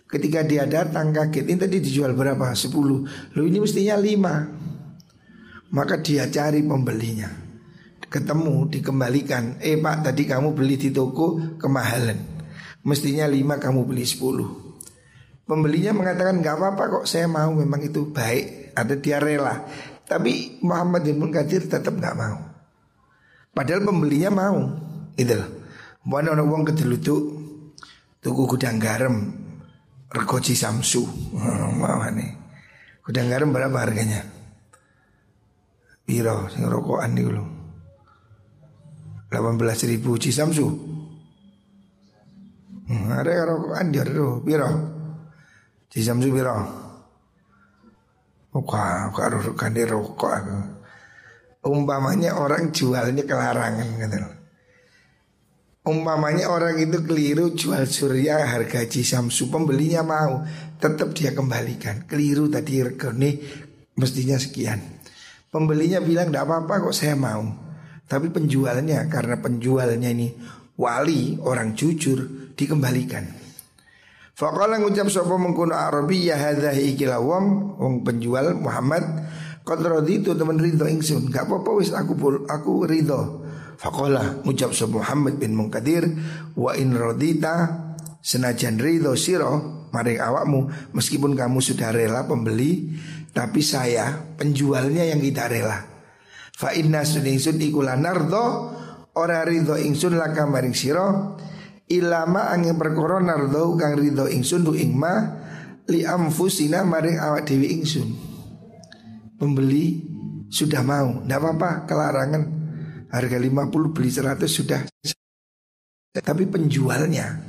Ketika 0.09 0.41
dia 0.41 0.65
datang 0.65 1.13
kaget. 1.13 1.45
Ini 1.45 1.59
tadi 1.61 1.77
dijual 1.85 2.17
berapa? 2.17 2.49
10 2.57 2.73
Loh 3.37 3.45
ini 3.45 3.61
mestinya 3.61 4.01
5 4.01 5.77
Maka 5.77 6.01
dia 6.01 6.25
cari 6.33 6.65
pembelinya. 6.65 7.29
Ketemu 8.09 8.73
dikembalikan. 8.73 9.61
Eh 9.61 9.77
pak 9.77 10.09
tadi 10.09 10.25
kamu 10.25 10.57
beli 10.57 10.81
di 10.81 10.89
toko 10.89 11.61
kemahalan. 11.61 12.17
Mestinya 12.89 13.29
5 13.29 13.61
kamu 13.61 13.81
beli 13.85 14.09
10 14.09 15.45
Pembelinya 15.45 15.93
mengatakan 15.93 16.41
nggak 16.41 16.57
apa-apa 16.57 16.83
kok 16.89 17.05
saya 17.05 17.29
mau 17.29 17.53
memang 17.53 17.85
itu 17.85 18.09
baik. 18.09 18.73
Ada 18.73 18.97
dia 18.97 19.21
rela. 19.21 19.69
Tapi 20.09 20.65
Muhammad 20.65 21.05
bin 21.05 21.21
Munkadir 21.21 21.69
tetap 21.69 21.93
nggak 21.93 22.17
mau. 22.17 22.49
Padahal 23.53 23.85
pembelinya 23.85 24.33
mau. 24.33 24.73
Itu 25.21 25.37
loh. 25.37 25.49
Mana 26.09 26.33
orang 26.33 26.65
kedeluduk 26.65 27.37
Tuku 28.19 28.51
gudang 28.51 28.83
garam 28.83 29.48
Regoji 30.09 30.57
Samsu. 30.57 31.05
Mau 31.79 32.01
nih 32.09 32.33
Gudang 33.05 33.33
garam 33.33 33.53
berapa 33.53 33.77
harganya? 33.77 34.21
Biro 36.09 36.49
sing 36.49 36.65
rokokan 36.65 37.17
lo 37.21 37.45
18 39.29 39.93
ribu 39.93 40.17
Cisamsu 40.17 40.65
hmm, 42.89 43.13
Ada 43.13 43.45
rokokan 43.45 43.93
dia 43.93 44.05
tuh 44.09 44.41
Biro 44.41 44.69
Cisamsu 45.93 46.33
biro 46.33 46.57
Oh 48.57 48.65
kok 48.65 49.13
rokok 49.13 50.33
aku. 50.33 50.57
Umpamanya 51.69 52.33
orang 52.33 52.73
jualnya 52.73 53.21
kelarangan 53.29 53.89
gitu 54.01 54.38
Umpamanya 55.89 56.53
orang 56.53 56.77
itu 56.77 57.01
keliru 57.01 57.57
jual 57.57 57.89
surya 57.89 58.45
harga 58.45 58.85
jisamsu 58.85 59.49
Pembelinya 59.49 60.05
mau. 60.05 60.45
Tetap 60.77 61.17
dia 61.17 61.33
kembalikan. 61.33 62.05
Keliru 62.05 62.53
tadi 62.53 62.85
regone 62.85 63.41
mestinya 63.97 64.37
sekian. 64.37 64.77
Pembelinya 65.49 66.05
bilang 66.05 66.29
tidak 66.29 66.45
apa-apa 66.45 66.85
kok 66.85 66.93
saya 66.93 67.17
mau. 67.17 67.41
Tapi 68.05 68.29
penjualnya 68.29 69.09
karena 69.09 69.41
penjualnya 69.41 70.13
ini 70.13 70.29
wali 70.77 71.41
orang 71.41 71.73
jujur 71.73 72.53
dikembalikan. 72.53 73.25
Faqala 74.37 74.77
ngucap 74.77 75.09
sapa 75.09 75.41
mengkono 75.41 75.73
Arabi 75.73 76.29
ya 76.29 76.37
hadzahi 76.37 76.95
ikilawam 76.95 77.75
wong 77.81 78.05
penjual 78.05 78.61
Muhammad 78.61 79.03
qad 79.65 79.81
raditu 79.81 80.37
teman 80.37 80.61
ridho 80.61 80.85
ingsun. 80.85 81.33
Gak 81.33 81.49
apa-apa 81.49 81.81
wis 81.81 81.97
aku 81.97 82.45
aku 82.45 82.85
ridho 82.85 83.48
Fakola 83.79 84.43
ucap 84.43 84.75
sapa 84.75 84.99
Muhammad 84.99 85.39
bin 85.39 85.55
Munkadir 85.55 86.03
wa 86.59 86.75
in 86.75 86.99
rodita 86.99 87.87
senajan 88.19 88.75
ridho 88.75 89.15
siro 89.15 89.87
maring 89.95 90.19
awakmu 90.19 90.91
meskipun 90.91 91.39
kamu 91.39 91.63
sudah 91.63 91.95
rela 91.95 92.27
pembeli 92.27 92.99
tapi 93.31 93.63
saya 93.63 94.19
penjualnya 94.35 95.07
yang 95.07 95.23
tidak 95.23 95.55
rela. 95.55 95.79
Fa 96.59 96.75
inna 96.75 97.07
suningsun 97.07 97.63
ikula 97.63 97.95
nardo 97.95 98.75
ora 99.15 99.47
ridho 99.47 99.79
ingsun 99.79 100.19
laka 100.19 100.43
maring 100.43 100.75
siro 100.75 101.39
ilama 101.87 102.51
angin 102.51 102.75
perkara 102.75 103.23
nardo 103.23 103.79
kang 103.79 103.95
ridho 103.95 104.27
ingsun 104.27 104.67
du 104.67 104.75
ingma 104.75 105.39
li 105.87 106.03
amfusina 106.03 106.83
maring 106.83 107.23
awak 107.23 107.47
dewi 107.47 107.79
ingsun. 107.79 108.11
Pembeli 109.39 110.03
sudah 110.51 110.83
mau, 110.83 111.23
tidak 111.23 111.39
apa-apa, 111.47 111.71
kelarangan 111.87 112.58
Harga 113.09 113.41
50 113.41 113.95
beli 113.97 114.11
100 114.13 114.45
sudah. 114.45 114.81
Tapi 116.19 116.51
penjualnya 116.51 117.41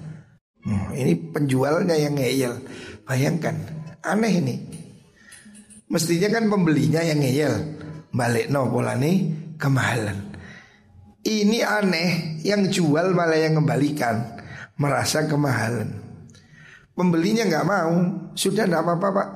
hmm, 0.62 0.94
Ini 0.96 1.14
penjualnya 1.36 1.96
yang 2.00 2.16
ngeyel. 2.16 2.54
Bayangkan 3.04 3.56
Aneh 4.00 4.34
ini. 4.40 4.56
Mestinya 5.92 6.32
kan 6.32 6.48
pembelinya 6.48 7.04
yang 7.04 7.20
ngeyel. 7.20 7.54
Balik 8.16 8.48
no 8.48 8.72
pola 8.72 8.96
nih 8.96 9.36
kemahalan. 9.60 10.32
Ini 11.20 11.62
aneh 11.68 12.40
Yang 12.48 12.80
jual 12.80 13.12
malah 13.12 13.36
yang 13.36 13.60
kembalikan 13.60 14.40
Merasa 14.80 15.28
kemahalan. 15.28 15.92
Pembelinya 16.96 17.44
nggak 17.44 17.68
mau. 17.68 17.96
Sudah 18.32 18.64
nggak 18.64 18.84
apa-apa 18.86 19.08
pak. 19.12 19.30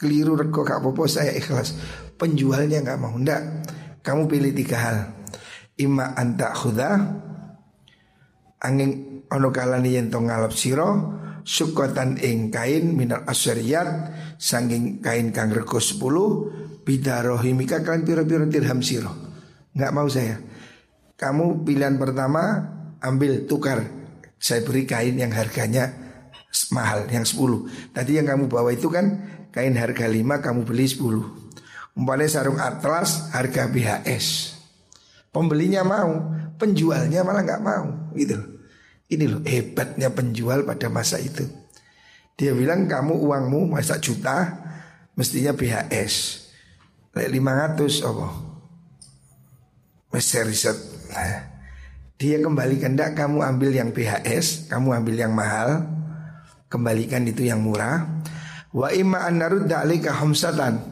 Keliru 0.00 0.32
rego 0.32 0.64
gak 0.64 0.80
apa-apa 0.80 1.04
saya 1.08 1.32
ikhlas. 1.36 1.76
Penjualnya 2.20 2.84
nggak 2.84 3.00
mau. 3.00 3.16
Nggak 3.16 3.64
Kamu 4.04 4.28
pilih 4.28 4.52
tiga 4.52 4.76
hal 4.80 5.19
Ima 5.80 6.12
anta 6.12 6.52
khuda 6.52 6.90
Angin 8.60 9.24
ono 9.32 9.48
kalani 9.48 9.96
yen 9.96 10.12
ngalap 10.12 10.52
siro 10.52 11.16
Sukotan 11.40 12.20
ing 12.20 12.52
kain 12.52 12.92
minal 12.92 13.24
asyariyat 13.24 13.88
Sanging 14.36 15.00
kain 15.00 15.32
kang 15.32 15.48
rego 15.48 15.80
sepuluh 15.80 16.52
Bidarohimika 16.84 17.80
kalian 17.80 18.04
piro-piro 18.04 18.44
dirham 18.44 18.84
siro 18.84 19.12
Nggak 19.70 19.92
mau 19.94 20.10
saya. 20.10 20.36
Kamu 21.16 21.64
pilihan 21.64 21.96
pertama 21.96 22.76
Ambil 23.00 23.48
tukar. 23.48 23.80
Saya 24.36 24.60
beri 24.60 24.84
kain 24.84 25.16
yang 25.16 25.32
harganya 25.32 25.88
mahal 26.72 27.08
yang 27.08 27.24
sepuluh. 27.24 27.64
Tadi 27.96 28.20
yang 28.20 28.28
kamu 28.28 28.44
bawa 28.52 28.76
itu 28.76 28.92
kan 28.92 29.16
Kain 29.50 29.74
harga 29.74 30.06
lima 30.06 30.44
kamu 30.44 30.62
beli 30.68 30.84
sepuluh. 30.86 31.26
Umpamanya 31.96 32.28
sarung 32.28 32.60
atlas 32.60 33.32
harga 33.34 33.66
BHS 33.66 34.59
Pembelinya 35.30 35.86
mau 35.86 36.34
Penjualnya 36.60 37.24
malah 37.24 37.40
nggak 37.40 37.62
mau 37.64 38.12
gitu. 38.12 38.36
Ini 39.10 39.24
loh 39.26 39.42
hebatnya 39.42 40.12
penjual 40.12 40.68
pada 40.68 40.92
masa 40.92 41.16
itu. 41.16 41.48
Dia 42.36 42.52
bilang 42.52 42.84
kamu 42.84 43.16
uangmu 43.16 43.72
masa 43.72 43.96
juta 43.96 44.60
Mestinya 45.16 45.56
BHS 45.56 46.46
Lek 47.16 47.28
500 47.28 48.06
apa? 48.06 48.26
Mesti 50.10 50.38
riset. 50.46 50.78
Dia 52.16 52.38
kembalikan 52.40 52.94
Tidak 52.94 53.12
kamu 53.18 53.44
ambil 53.44 53.70
yang 53.72 53.90
BHS 53.90 54.70
Kamu 54.72 54.94
ambil 54.94 55.16
yang 55.16 55.32
mahal 55.34 55.84
Kembalikan 56.70 57.26
itu 57.26 57.42
yang 57.42 57.66
murah. 57.66 58.22
Wa 58.70 58.94
imma 58.94 59.26
an 59.26 59.42
narudda 59.42 59.82
homsatan 60.22 60.89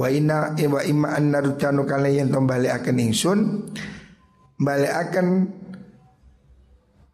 Wa 0.00 0.08
inna 0.08 0.56
wa 0.56 0.80
imma 0.80 1.12
an 1.12 1.28
narudda 1.28 1.76
nukale 1.76 2.16
yang 2.16 2.32
tombali 2.32 2.72
akan 2.72 2.96
ingsun 2.96 3.38
akan 4.64 5.26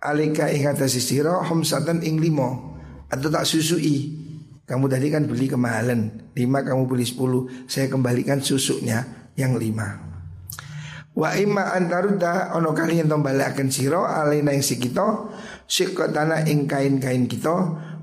Alika 0.06 0.46
ingat 0.54 0.78
sisiro 0.86 1.42
homsatan 1.42 1.98
ing 2.06 2.22
limo 2.22 2.78
Atau 3.10 3.26
tak 3.26 3.42
susui. 3.42 4.22
Kamu 4.62 4.86
tadi 4.86 5.10
kan 5.10 5.26
beli 5.26 5.50
kemahalan 5.50 6.30
Lima 6.38 6.62
kamu 6.62 6.86
beli 6.86 7.02
sepuluh. 7.02 7.50
Saya 7.66 7.90
kembalikan 7.90 8.38
susuknya 8.38 9.30
yang 9.34 9.58
lima. 9.58 10.06
Wa 11.16 11.34
imma 11.34 11.74
antaruda 11.74 12.54
ono 12.54 12.70
kalian 12.70 13.10
tombali 13.10 13.40
akan 13.40 13.66
siro 13.72 14.04
alina 14.06 14.52
yang 14.52 14.62
sikito 14.62 15.32
sikotana 15.66 16.44
ing 16.44 16.68
kain-kain 16.68 17.24
kita 17.26 17.56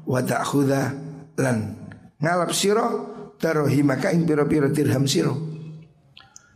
wa 0.03 0.19
ta'khudha 0.19 0.83
lan. 1.39 1.57
Ngalap 2.17 2.51
siro 2.51 3.12
tarohimaka 3.43 4.15
ing 4.15 4.23
piro-piro 4.23 4.71
dirham 4.71 5.03
siro. 5.03 5.35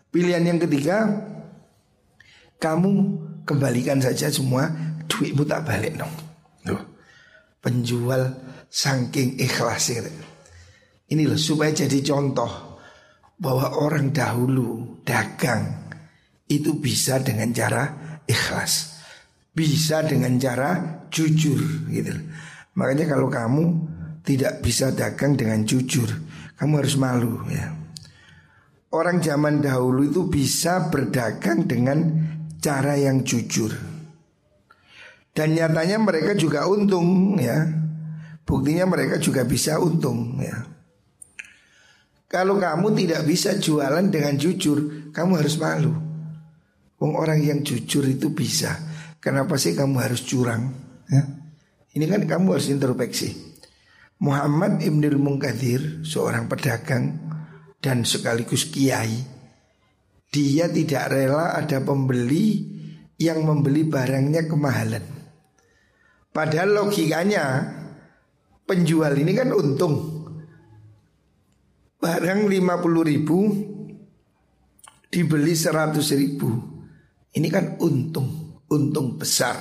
Pilihan 0.08 0.47
yang 0.47 0.60
ketiga 0.63 1.04
kamu 2.63 2.91
kembalikan 3.43 4.00
saja 4.00 4.32
semua 4.32 4.71
duitmu 5.12 5.43
tak 5.43 5.67
balik 5.67 6.00
dong. 6.00 6.13
Tuh. 6.63 6.80
Penjual 7.60 8.32
saking 8.71 9.36
ikhlas 9.43 9.91
Ini 11.08 11.23
loh 11.28 11.39
supaya 11.39 11.76
jadi 11.76 12.00
contoh 12.00 12.80
bahwa 13.36 13.84
orang 13.84 14.15
dahulu 14.15 15.04
dagang 15.04 15.91
itu 16.47 16.80
bisa 16.80 17.19
dengan 17.19 17.52
cara 17.52 17.84
ikhlas. 18.23 18.95
Bisa 19.52 20.04
dengan 20.08 20.39
cara 20.39 21.04
jujur 21.12 21.91
gitu. 21.91 22.13
Makanya 22.78 23.06
kalau 23.10 23.28
kamu 23.28 23.63
tidak 24.21 24.60
bisa 24.62 24.91
dagang 24.91 25.34
dengan 25.39 25.63
jujur, 25.63 26.08
kamu 26.58 26.74
harus 26.84 26.96
malu 26.98 27.46
ya. 27.54 27.74
Orang 28.89 29.22
zaman 29.22 29.62
dahulu 29.62 30.10
itu 30.10 30.26
bisa 30.26 30.89
berdagang 30.89 31.70
dengan 31.70 32.00
cara 32.58 32.98
yang 32.98 33.22
jujur. 33.22 33.70
Dan 35.38 35.54
nyatanya 35.54 36.02
mereka 36.02 36.34
juga 36.34 36.65
untung 36.65 37.38
ya. 37.38 37.62
Buktinya 38.41 38.89
mereka 38.89 39.22
juga 39.22 39.46
bisa 39.46 39.78
untung 39.78 40.41
ya. 40.41 40.65
Kalau 42.28 42.60
kamu 42.60 42.91
tidak 42.98 43.22
bisa 43.24 43.56
jualan 43.56 44.04
dengan 44.12 44.36
jujur, 44.36 45.12
kamu 45.15 45.39
harus 45.39 45.56
malu. 45.62 45.93
Wong 46.98 47.13
orang 47.15 47.39
yang 47.39 47.62
jujur 47.62 48.04
itu 48.04 48.34
bisa. 48.34 48.76
Kenapa 49.22 49.56
sih 49.56 49.78
kamu 49.78 49.96
harus 50.02 50.26
curang? 50.26 50.74
Ya? 51.08 51.24
Ini 51.96 52.04
kan 52.10 52.28
kamu 52.28 52.58
harus 52.58 52.67
introspeksi. 52.67 53.46
Muhammad 54.17 54.82
Ibnul 54.82 55.21
Munkadir, 55.21 56.01
seorang 56.01 56.49
pedagang 56.49 57.21
dan 57.77 58.01
sekaligus 58.01 58.65
kiai, 58.65 59.13
dia 60.34 60.65
tidak 60.73 61.13
rela 61.13 61.53
ada 61.53 61.77
pembeli 61.86 62.65
yang 63.21 63.45
membeli 63.45 63.86
barangnya 63.86 64.49
kemahalan. 64.49 65.06
Padahal 66.34 66.69
logikanya 66.82 67.45
penjual 68.65 69.13
ini 69.13 69.32
kan 69.38 69.53
untung. 69.53 70.25
Barang 72.01 72.49
50 72.49 73.10
ribu 73.13 73.38
dibeli 75.13 75.53
100 75.53 75.93
ribu 76.17 76.49
ini 77.38 77.53
kan 77.53 77.77
untung, 77.86 78.62
untung 78.65 79.13
besar. 79.13 79.58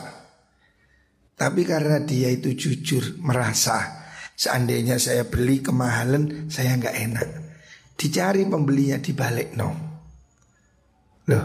Tapi 1.36 1.60
karena 1.68 2.00
dia 2.00 2.32
itu 2.32 2.56
jujur 2.56 3.20
merasa 3.20 4.05
seandainya 4.36 5.00
saya 5.00 5.24
beli 5.24 5.64
kemahalan 5.64 6.52
saya 6.52 6.76
nggak 6.76 6.96
enak. 7.10 7.28
Dicari 7.96 8.44
pembelinya 8.44 9.00
di 9.00 9.12
balik 9.16 9.56
no. 9.56 9.70
Loh, 11.26 11.44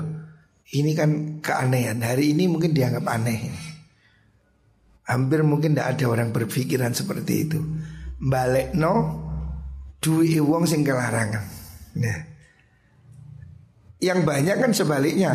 ini 0.76 0.92
kan 0.92 1.40
keanehan. 1.40 2.04
Hari 2.04 2.36
ini 2.36 2.52
mungkin 2.52 2.76
dianggap 2.76 3.08
aneh. 3.08 3.40
Hampir 5.08 5.42
mungkin 5.48 5.74
tidak 5.74 5.98
ada 5.98 6.06
orang 6.12 6.30
berpikiran 6.36 6.92
seperti 6.92 7.48
itu. 7.48 7.60
Balik 8.20 8.76
no, 8.76 8.94
duit 10.04 10.38
uang 10.38 10.68
sing 10.68 10.84
kelarangan. 10.84 11.42
Nah, 11.98 12.20
yang 14.02 14.26
banyak 14.28 14.58
kan 14.60 14.72
sebaliknya 14.74 15.34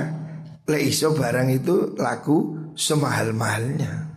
Le 0.66 0.82
iso 0.82 1.14
barang 1.14 1.46
itu 1.54 1.94
laku 1.94 2.58
semahal-mahalnya 2.74 4.10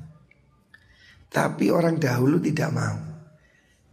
Tapi 1.30 1.69
orang 1.69 2.02
dahulu 2.02 2.41
tidak 2.41 2.73
mau 2.73 3.09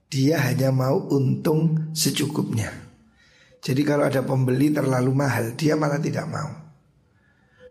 Dia 0.07 0.38
hanya 0.47 0.71
mau 0.71 1.11
untung 1.11 1.90
secukupnya. 1.95 2.71
Jadi 3.59 3.83
kalau 3.83 4.07
ada 4.07 4.23
pembeli 4.23 4.71
terlalu 4.71 5.11
mahal 5.11 5.59
Dia 5.59 5.75
malah 5.75 5.99
tidak 5.99 6.27
mau. 6.31 6.51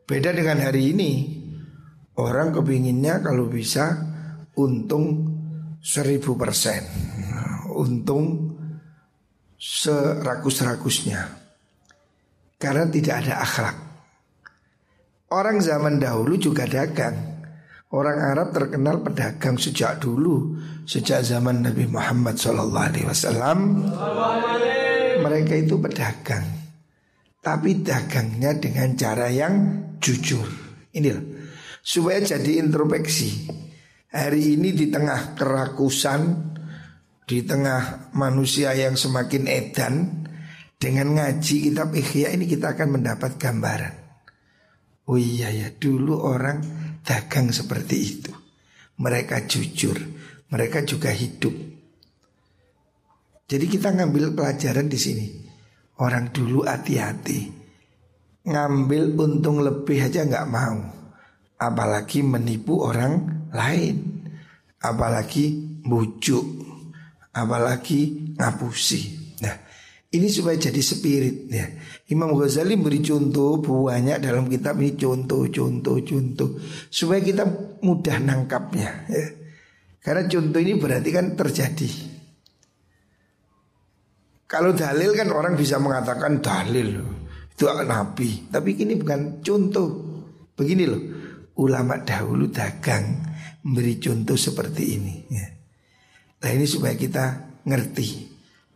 Beda 0.03 0.35
dengan 0.35 0.59
hari 0.59 0.91
ini. 0.91 1.11
Orang 2.15 2.55
kepinginnya 2.55 3.19
kalau 3.19 3.47
bisa 3.51 4.15
Untung 4.55 5.35
seribu 5.83 6.39
persen. 6.39 6.87
Untung 7.75 8.55
serakus-rakusnya. 9.59 11.27
Karena 12.55 12.87
tidak 12.87 13.15
ada 13.27 13.43
akhlak. 13.43 13.77
Orang 15.27 15.59
zaman 15.59 15.99
dahulu 15.99 16.39
juga 16.39 16.63
dagang. 16.63 17.34
Orang 17.95 18.19
Arab 18.19 18.51
terkenal 18.51 18.99
pedagang 18.99 19.55
sejak 19.55 20.03
dulu, 20.03 20.59
sejak 20.83 21.23
zaman 21.23 21.63
Nabi 21.63 21.87
Muhammad 21.87 22.35
SAW. 22.35 23.55
Mereka 25.23 25.53
itu 25.63 25.79
pedagang, 25.79 26.43
tapi 27.39 27.79
dagangnya 27.79 28.51
dengan 28.59 28.99
cara 28.99 29.31
yang 29.31 29.79
jujur. 30.03 30.43
Inilah 30.91 31.23
supaya 31.79 32.19
jadi 32.19 32.59
introspeksi. 32.59 33.47
Hari 34.11 34.59
ini 34.59 34.75
di 34.75 34.91
tengah 34.91 35.31
kerakusan, 35.39 36.51
di 37.23 37.47
tengah 37.47 38.11
manusia 38.11 38.75
yang 38.75 38.99
semakin 38.99 39.47
edan, 39.47 39.93
dengan 40.75 41.15
ngaji 41.15 41.71
kitab 41.71 41.95
Ikhya 41.95 42.35
ini 42.35 42.43
kita 42.43 42.75
akan 42.75 42.99
mendapat 42.99 43.39
gambaran. 43.39 43.93
Oh 45.05 45.21
iya 45.21 45.53
ya 45.53 45.69
dulu 45.69 46.17
orang 46.17 46.84
dagang 47.05 47.53
seperti 47.53 47.95
itu. 48.01 48.33
Mereka 48.97 49.45
jujur 49.45 49.97
Mereka 50.45 50.85
juga 50.85 51.09
hidup. 51.09 51.51
Jadi 53.45 53.65
kita 53.65 53.91
ngambil 53.93 54.37
pelajaran 54.37 54.87
di 54.89 54.95
sini. 54.95 55.27
Orang 56.01 56.29
dulu 56.29 56.63
hati-hati. 56.63 57.49
Ngambil 58.45 59.17
untung 59.17 59.61
lebih 59.65 60.05
aja 60.05 60.21
nggak 60.21 60.49
mau. 60.49 60.79
Apalagi 61.57 62.21
menipu 62.21 62.77
orang 62.77 63.47
lain. 63.51 64.25
Apalagi 64.79 65.81
bujuk. 65.81 66.45
Apalagi 67.33 68.33
ngapusi 68.37 69.14
Ini 70.05 70.27
supaya 70.29 70.55
jadi 70.55 70.79
spirit 70.79 71.49
ya. 71.49 71.65
Imam 72.13 72.31
Ghazali 72.37 72.77
beri 72.77 73.01
contoh 73.01 73.57
banyak 73.59 74.21
dalam 74.21 74.45
kitab 74.47 74.77
ini 74.79 74.93
contoh, 74.93 75.49
contoh, 75.49 75.97
contoh 75.99 76.49
supaya 76.87 77.19
kita 77.19 77.43
mudah 77.81 78.17
nangkapnya. 78.21 78.89
Ya. 79.09 79.27
Karena 79.99 80.29
contoh 80.29 80.59
ini 80.61 80.77
berarti 80.77 81.09
kan 81.09 81.33
terjadi. 81.33 81.89
Kalau 84.45 84.77
dalil 84.77 85.11
kan 85.17 85.33
orang 85.33 85.57
bisa 85.57 85.81
mengatakan 85.81 86.37
dalil 86.39 87.01
itu 87.49 87.65
nabi, 87.65 88.45
tapi 88.53 88.77
ini 88.77 88.93
bukan 88.93 89.41
contoh. 89.41 89.89
Begini 90.55 90.85
loh, 90.87 91.03
ulama 91.59 91.99
dahulu 92.05 92.47
dagang 92.53 93.19
memberi 93.65 93.97
contoh 93.97 94.37
seperti 94.37 94.83
ini. 94.95 95.15
Ya. 95.33 95.47
Nah 96.45 96.49
ini 96.53 96.69
supaya 96.69 96.93
kita 96.93 97.25
ngerti 97.65 98.29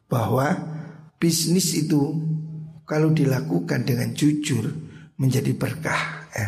bahwa 0.10 0.79
bisnis 1.19 1.75
itu 1.75 2.15
kalau 2.88 3.12
dilakukan 3.12 3.86
dengan 3.86 4.15
jujur 4.15 4.65
menjadi 5.19 5.51
berkah 5.53 6.32
ya. 6.32 6.47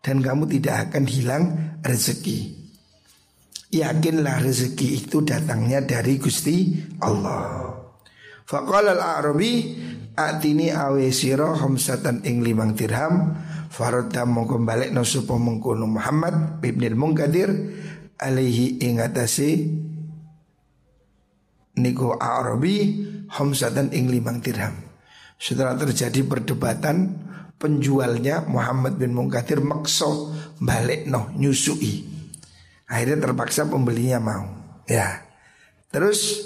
dan 0.00 0.24
kamu 0.24 0.48
tidak 0.58 0.90
akan 0.90 1.04
hilang 1.04 1.44
rezeki. 1.84 2.56
Yakinlah 3.76 4.40
rezeki 4.40 5.04
itu 5.04 5.20
datangnya 5.20 5.84
dari 5.84 6.16
Gusti 6.16 6.80
Allah. 7.04 7.76
Faqala 8.46 8.96
al-Arabi 8.96 9.52
atini 10.16 10.72
awe 10.72 11.02
sira 11.12 11.52
khamsatan 11.52 12.24
ing 12.24 12.40
limang 12.40 12.72
dirham 12.72 13.36
faradda 13.68 14.24
mongko 14.24 14.56
sapa 15.04 15.34
mengkono 15.36 15.84
Muhammad 15.84 16.64
ibnil 16.64 16.96
Munkadir 16.96 17.50
alaihi 18.16 18.80
ing 18.80 19.02
atase 19.02 19.68
niku 21.76 22.16
Arabi 22.16 23.04
khamsatan 23.28 23.92
ing 23.92 24.08
limang 24.08 24.40
dirham. 24.40 24.72
Setelah 25.36 25.76
terjadi 25.76 26.24
perdebatan 26.24 27.12
penjualnya 27.60 28.44
Muhammad 28.48 28.96
bin 28.96 29.12
Munkadir 29.12 29.60
makso 29.60 30.32
balik 30.60 31.04
no 31.08 31.32
nyusui. 31.36 32.08
Akhirnya 32.88 33.28
terpaksa 33.28 33.68
pembelinya 33.68 34.18
mau. 34.22 34.46
Ya. 34.88 35.26
Terus 35.92 36.40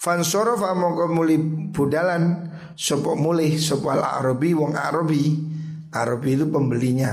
fansoro 0.00 0.58
mongko 0.58 1.06
muli 1.12 1.36
budalan 1.70 2.50
sopo 2.74 3.14
mulih 3.14 3.54
sopo 3.60 3.92
al 3.92 4.02
Arabi 4.02 4.50
wong 4.56 4.74
Arabi. 4.74 5.22
Arabi 5.92 6.28
itu 6.34 6.48
pembelinya. 6.48 7.12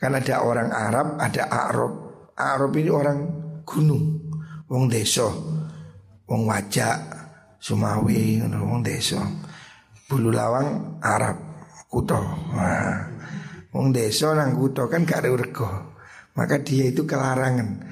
Kan 0.00 0.16
ada 0.16 0.42
orang 0.42 0.72
Arab, 0.72 1.20
ada 1.20 1.44
Arab. 1.46 1.92
Arab 2.34 2.72
ini 2.72 2.88
orang 2.88 3.18
gunung, 3.68 4.16
wong 4.66 4.88
desa, 4.88 5.28
wong 6.30 6.46
wajak, 6.46 6.98
Sumawi, 7.58 8.38
wong 8.46 8.86
desa. 8.86 9.18
Bulu 10.06 10.30
Lawang 10.30 11.02
Arab 11.02 11.36
kuto. 11.90 12.18
Nah, 12.54 13.10
wong 13.74 13.90
desa 13.90 14.30
nang 14.38 14.54
kuto 14.54 14.86
kan 14.86 15.02
gak 15.02 15.26
rego. 15.26 15.66
Maka 16.38 16.62
dia 16.62 16.86
itu 16.86 17.02
kelarangan. 17.02 17.90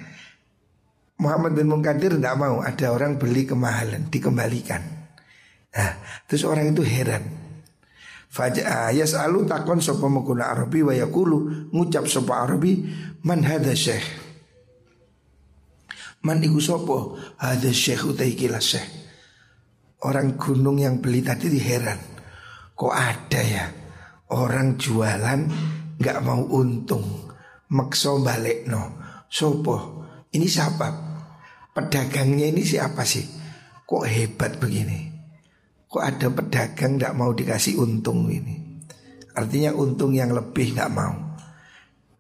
Muhammad 1.19 1.59
bin 1.59 1.67
Munkadir 1.67 2.15
tidak 2.15 2.39
mau 2.39 2.63
ada 2.63 2.95
orang 2.95 3.19
beli 3.19 3.43
kemahalan 3.43 4.07
dikembalikan. 4.07 4.87
Nah, 5.75 5.93
terus 6.31 6.47
orang 6.47 6.71
itu 6.71 6.87
heran. 6.87 7.27
Fajah 8.31 8.95
yas'alu 8.95 9.43
takon 9.51 9.83
sapa 9.83 10.07
mengkuna 10.07 10.55
Arabi 10.55 10.87
wa 10.87 10.95
yaqulu 10.95 11.71
ngucap 11.75 12.07
sapa 12.07 12.47
Arabi 12.47 12.87
man 13.27 13.43
hadha 13.43 13.75
syekh. 13.75 14.28
Man 16.27 16.43
iku 16.43 16.59
sapa? 16.59 16.99
Hadha 17.39 17.71
syekh 17.71 18.11
utai 18.11 18.35
syekh. 18.59 18.89
Orang 20.03 20.39
gunung 20.39 20.79
yang 20.79 20.99
beli 20.99 21.23
tadi 21.23 21.51
heran. 21.59 21.99
Kok 22.75 22.95
ada 22.95 23.41
ya? 23.43 23.67
Orang 24.35 24.79
jualan 24.79 25.41
nggak 25.99 26.19
mau 26.23 26.43
untung. 26.43 27.31
Makso 27.69 28.25
balik 28.25 28.65
no 28.65 28.97
Sopo 29.29 30.01
Ini 30.33 30.49
siapa? 30.49 30.89
Pedagangnya 31.77 32.49
ini 32.49 32.65
siapa 32.65 33.05
sih? 33.05 33.25
Kok 33.85 34.05
hebat 34.09 34.57
begini? 34.57 35.05
Kok 35.85 36.03
ada 36.05 36.29
pedagang 36.33 36.97
nggak 36.97 37.17
mau 37.17 37.33
dikasih 37.33 37.77
untung 37.77 38.29
ini? 38.33 38.81
Artinya 39.37 39.77
untung 39.77 40.17
yang 40.17 40.33
lebih 40.33 40.77
nggak 40.77 40.93
mau 40.93 41.28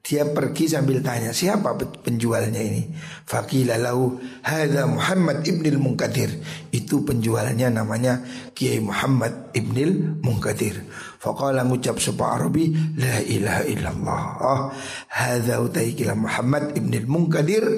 dia 0.09 0.25
pergi 0.25 0.73
sambil 0.73 1.05
tanya 1.05 1.37
siapa 1.37 1.77
penjualnya 1.77 2.65
ini. 2.65 2.89
Fakila 3.29 3.77
lahu 3.77 4.17
hadza 4.41 4.89
Muhammad 4.89 5.45
ibnil 5.45 5.77
Munkadir. 5.77 6.33
Itu 6.73 7.05
penjualnya 7.05 7.69
namanya 7.69 8.25
Kiai 8.57 8.81
Muhammad 8.81 9.53
ibnil 9.53 10.17
Munkadir. 10.25 10.81
Faqala 11.21 11.61
ngucap 11.69 12.01
sapa 12.01 12.41
Arabi 12.41 12.73
la 12.97 13.21
ilaha 13.21 13.63
illallah. 13.69 14.23
Oh, 14.41 14.63
hadza 15.13 15.61
utaikila 15.61 16.17
Muhammad 16.17 16.73
ibnil 16.73 17.05
Munkadir 17.05 17.69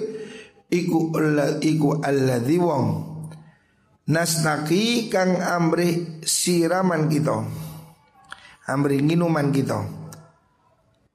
iku 0.70 1.10
iku 1.58 1.98
alladzi 1.98 2.56
wong 2.62 2.86
nasnaki 4.06 5.10
kang 5.10 5.34
amri 5.34 6.22
siraman 6.22 7.10
kita. 7.10 7.42
Amri 8.70 9.02
minuman 9.02 9.50
kita 9.50 9.99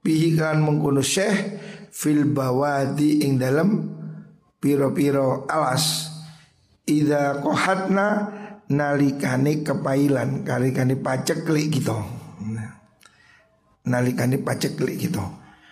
bihi 0.06 0.38
kan 0.38 0.62
mengkono 0.62 1.02
syekh 1.02 1.58
fil 1.90 2.30
bawadi 2.30 3.26
ing 3.26 3.42
dalam 3.42 3.70
piro-piro 4.62 5.50
alas. 5.50 6.14
Ida 6.86 7.42
kohatna 7.42 8.30
nalikane 8.70 9.66
kepailan 9.66 10.46
nalikane 10.46 11.02
paceklik 11.02 11.82
gitu 11.82 11.98
nalikane 13.90 14.38
paceklik 14.38 14.94
gitu 15.10 15.22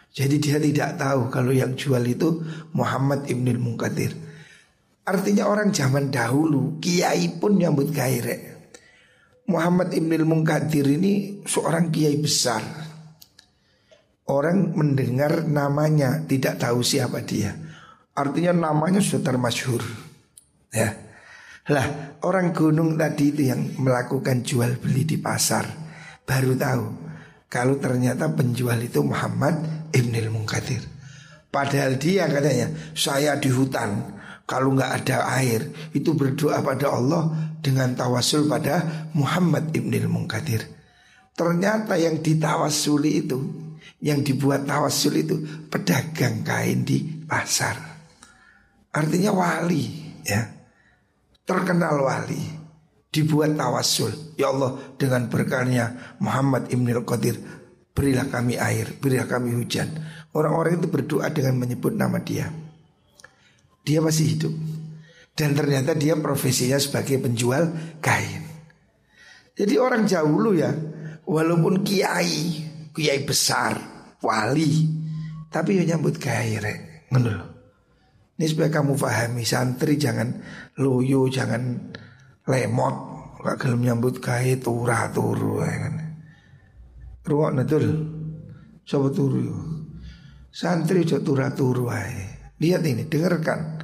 jadi 0.09 0.35
dia 0.41 0.57
tidak 0.57 0.91
tahu 0.97 1.29
kalau 1.29 1.53
yang 1.53 1.77
jual 1.77 2.01
itu 2.01 2.41
Muhammad 2.73 3.29
Ibnul 3.29 3.61
Munkadir 3.61 4.13
Artinya 5.03 5.51
orang 5.51 5.75
zaman 5.75 6.07
dahulu 6.07 6.79
Kiai 6.79 7.27
pun 7.35 7.59
nyambut 7.59 7.91
gairek. 7.91 8.71
Muhammad 9.51 9.91
Ibnul 9.91 10.23
Munkadir 10.23 10.87
ini 10.87 11.43
seorang 11.43 11.91
kiai 11.91 12.15
besar 12.15 12.63
Orang 14.23 14.71
mendengar 14.79 15.43
namanya 15.43 16.23
tidak 16.23 16.59
tahu 16.63 16.79
siapa 16.79 17.19
dia. 17.27 17.51
Artinya 18.15 18.71
namanya 18.71 19.03
sudah 19.03 19.33
termasyhur. 19.33 19.83
Ya. 20.71 20.95
Lah, 21.71 22.19
orang 22.23 22.51
gunung 22.55 22.95
tadi 22.95 23.35
itu 23.35 23.51
yang 23.51 23.75
melakukan 23.79 24.43
jual 24.43 24.79
beli 24.79 25.03
di 25.07 25.15
pasar 25.19 25.63
baru 26.23 26.55
tahu 26.55 26.85
kalau 27.51 27.77
ternyata 27.77 28.31
penjual 28.33 28.79
itu 28.81 29.03
Muhammad 29.03 29.87
Ibnul 29.93 30.33
Munkadir. 30.33 30.81
Padahal 31.53 32.01
dia 32.01 32.25
katanya, 32.25 32.73
saya 32.97 33.37
di 33.37 33.53
hutan, 33.53 34.17
kalau 34.49 34.73
nggak 34.73 35.05
ada 35.05 35.29
air 35.37 35.69
itu 35.93 36.17
berdoa 36.17 36.65
pada 36.65 36.89
Allah 36.89 37.29
dengan 37.61 37.93
tawasul 37.93 38.49
pada 38.49 39.07
Muhammad 39.13 39.69
Ibnul 39.69 40.09
Munkadir. 40.09 40.65
Ternyata 41.37 41.93
yang 42.01 42.25
ditawasuli 42.25 43.11
itu 43.21 43.37
yang 44.03 44.19
dibuat 44.19 44.67
tawasul 44.67 45.15
itu 45.15 45.35
pedagang 45.71 46.43
kain 46.43 46.83
di 46.83 47.23
pasar. 47.23 47.79
Artinya 48.91 49.31
wali 49.31 49.87
ya. 50.27 50.43
Terkenal 51.47 52.03
wali. 52.03 52.43
Dibuat 53.07 53.55
tawasul. 53.55 54.35
Ya 54.35 54.51
Allah 54.51 54.75
dengan 54.99 55.31
berkahnya 55.31 56.17
Muhammad 56.19 56.67
Ibn 56.67 56.87
Qadir 57.07 57.39
berilah 57.95 58.27
kami 58.27 58.59
air, 58.59 58.91
berilah 58.99 59.29
kami 59.29 59.55
hujan. 59.55 59.87
Orang-orang 60.35 60.81
itu 60.81 60.89
berdoa 60.91 61.29
dengan 61.31 61.61
menyebut 61.61 61.95
nama 61.95 62.19
dia. 62.19 62.51
Dia 63.85 64.03
masih 64.03 64.25
hidup. 64.35 64.53
Dan 65.33 65.57
ternyata 65.57 65.97
dia 65.97 66.13
profesinya 66.17 66.77
sebagai 66.77 67.17
penjual 67.21 67.69
kain. 68.01 68.45
Jadi 69.53 69.77
orang 69.77 70.05
jauh 70.09 70.53
ya, 70.53 70.73
walaupun 71.25 71.85
kiai, 71.85 72.65
kiai 72.93 73.21
besar, 73.21 73.92
wali. 74.23 74.87
Tapi 75.51 75.77
ya 75.77 75.93
nyambut 75.93 76.17
gairek 76.17 77.05
ngono 77.13 77.53
ini 78.33 78.49
supaya 78.49 78.73
kamu 78.73 78.97
pahami 78.97 79.45
santri 79.45 79.93
jangan 79.95 80.41
loyo 80.81 81.29
jangan 81.29 81.93
lemot. 82.49 82.95
Gak 83.43 83.59
gelem 83.59 83.83
nyambut 83.83 84.23
gawe 84.23 84.53
turah 84.57 85.11
turu 85.11 85.61
ya 85.61 85.75
kan. 85.77 85.95
Ruwak 87.23 87.51
betul 87.59 87.85
coba 88.83 89.07
turu 89.11 89.47
santri 90.49 91.05
coba 91.05 91.21
turah 91.21 91.49
turu 91.53 91.85
ae. 91.93 92.51
Lihat 92.57 92.81
ini 92.87 93.05
dengarkan. 93.05 93.79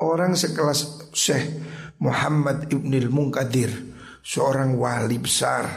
Orang 0.00 0.32
sekelas 0.32 1.12
Syekh 1.12 1.60
Muhammad 2.00 2.72
Ibnul 2.72 3.12
Munkadir 3.12 3.68
seorang 4.24 4.80
wali 4.80 5.20
besar 5.20 5.68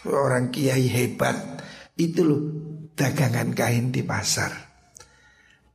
seorang 0.00 0.48
kiai 0.48 0.88
hebat. 0.88 1.60
Itu 1.96 2.20
loh 2.24 2.40
dagangan 2.96 3.52
kain 3.52 3.92
di 3.92 4.00
pasar. 4.00 4.50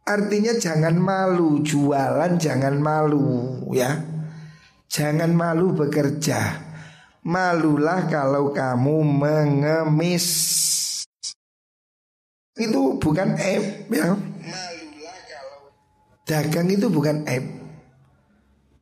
Artinya 0.01 0.57
jangan 0.57 0.97
malu 0.97 1.61
jualan, 1.61 2.41
jangan 2.41 2.75
malu 2.81 3.61
ya. 3.71 4.01
Jangan 4.91 5.31
malu 5.31 5.71
bekerja. 5.71 6.71
Malulah 7.21 8.09
kalau 8.09 8.49
kamu 8.49 9.05
mengemis 9.05 10.25
Itu 12.57 12.97
bukan 12.97 13.37
aib 13.37 13.93
ya 13.93 14.17
Dagang 16.25 16.73
itu 16.73 16.89
bukan 16.89 17.21
aib 17.29 17.61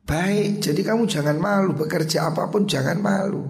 Baik, 0.08 0.64
jadi 0.64 0.80
kamu 0.80 1.04
jangan 1.04 1.36
malu 1.36 1.76
Bekerja 1.76 2.32
apa 2.32 2.48
pun 2.48 2.64
jangan 2.64 2.96
malu 2.96 3.44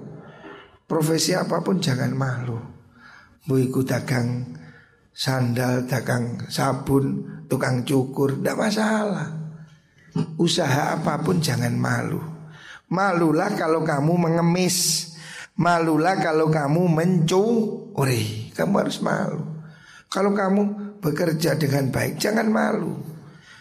Profesi 0.91 1.39
apa 1.39 1.63
pun 1.63 1.79
jangan 1.79 2.11
malu 2.11 2.59
Mau 3.47 3.57
ikut 3.63 3.87
dagang 3.87 4.59
sandal, 5.15 5.85
dagang 5.85 6.49
sabun, 6.49 7.45
tukang 7.51 7.83
cukur 7.85 8.39
Tidak 8.39 8.57
masalah. 8.57 9.29
Usaha 10.39 10.99
apa 10.99 11.23
pun 11.23 11.39
jangan 11.39 11.75
malu. 11.75 12.19
Malulah 12.91 13.55
kalau 13.55 13.87
kamu 13.87 14.19
mengemis. 14.19 15.11
Malulah 15.55 16.19
kalau 16.19 16.51
kamu 16.51 16.91
mencuri. 16.91 18.51
Kamu 18.51 18.75
harus 18.83 18.99
malu. 18.99 19.47
Kalau 20.11 20.35
kamu 20.35 20.63
bekerja 20.99 21.55
dengan 21.55 21.95
baik 21.95 22.19
Jangan 22.19 22.51
malu. 22.51 22.99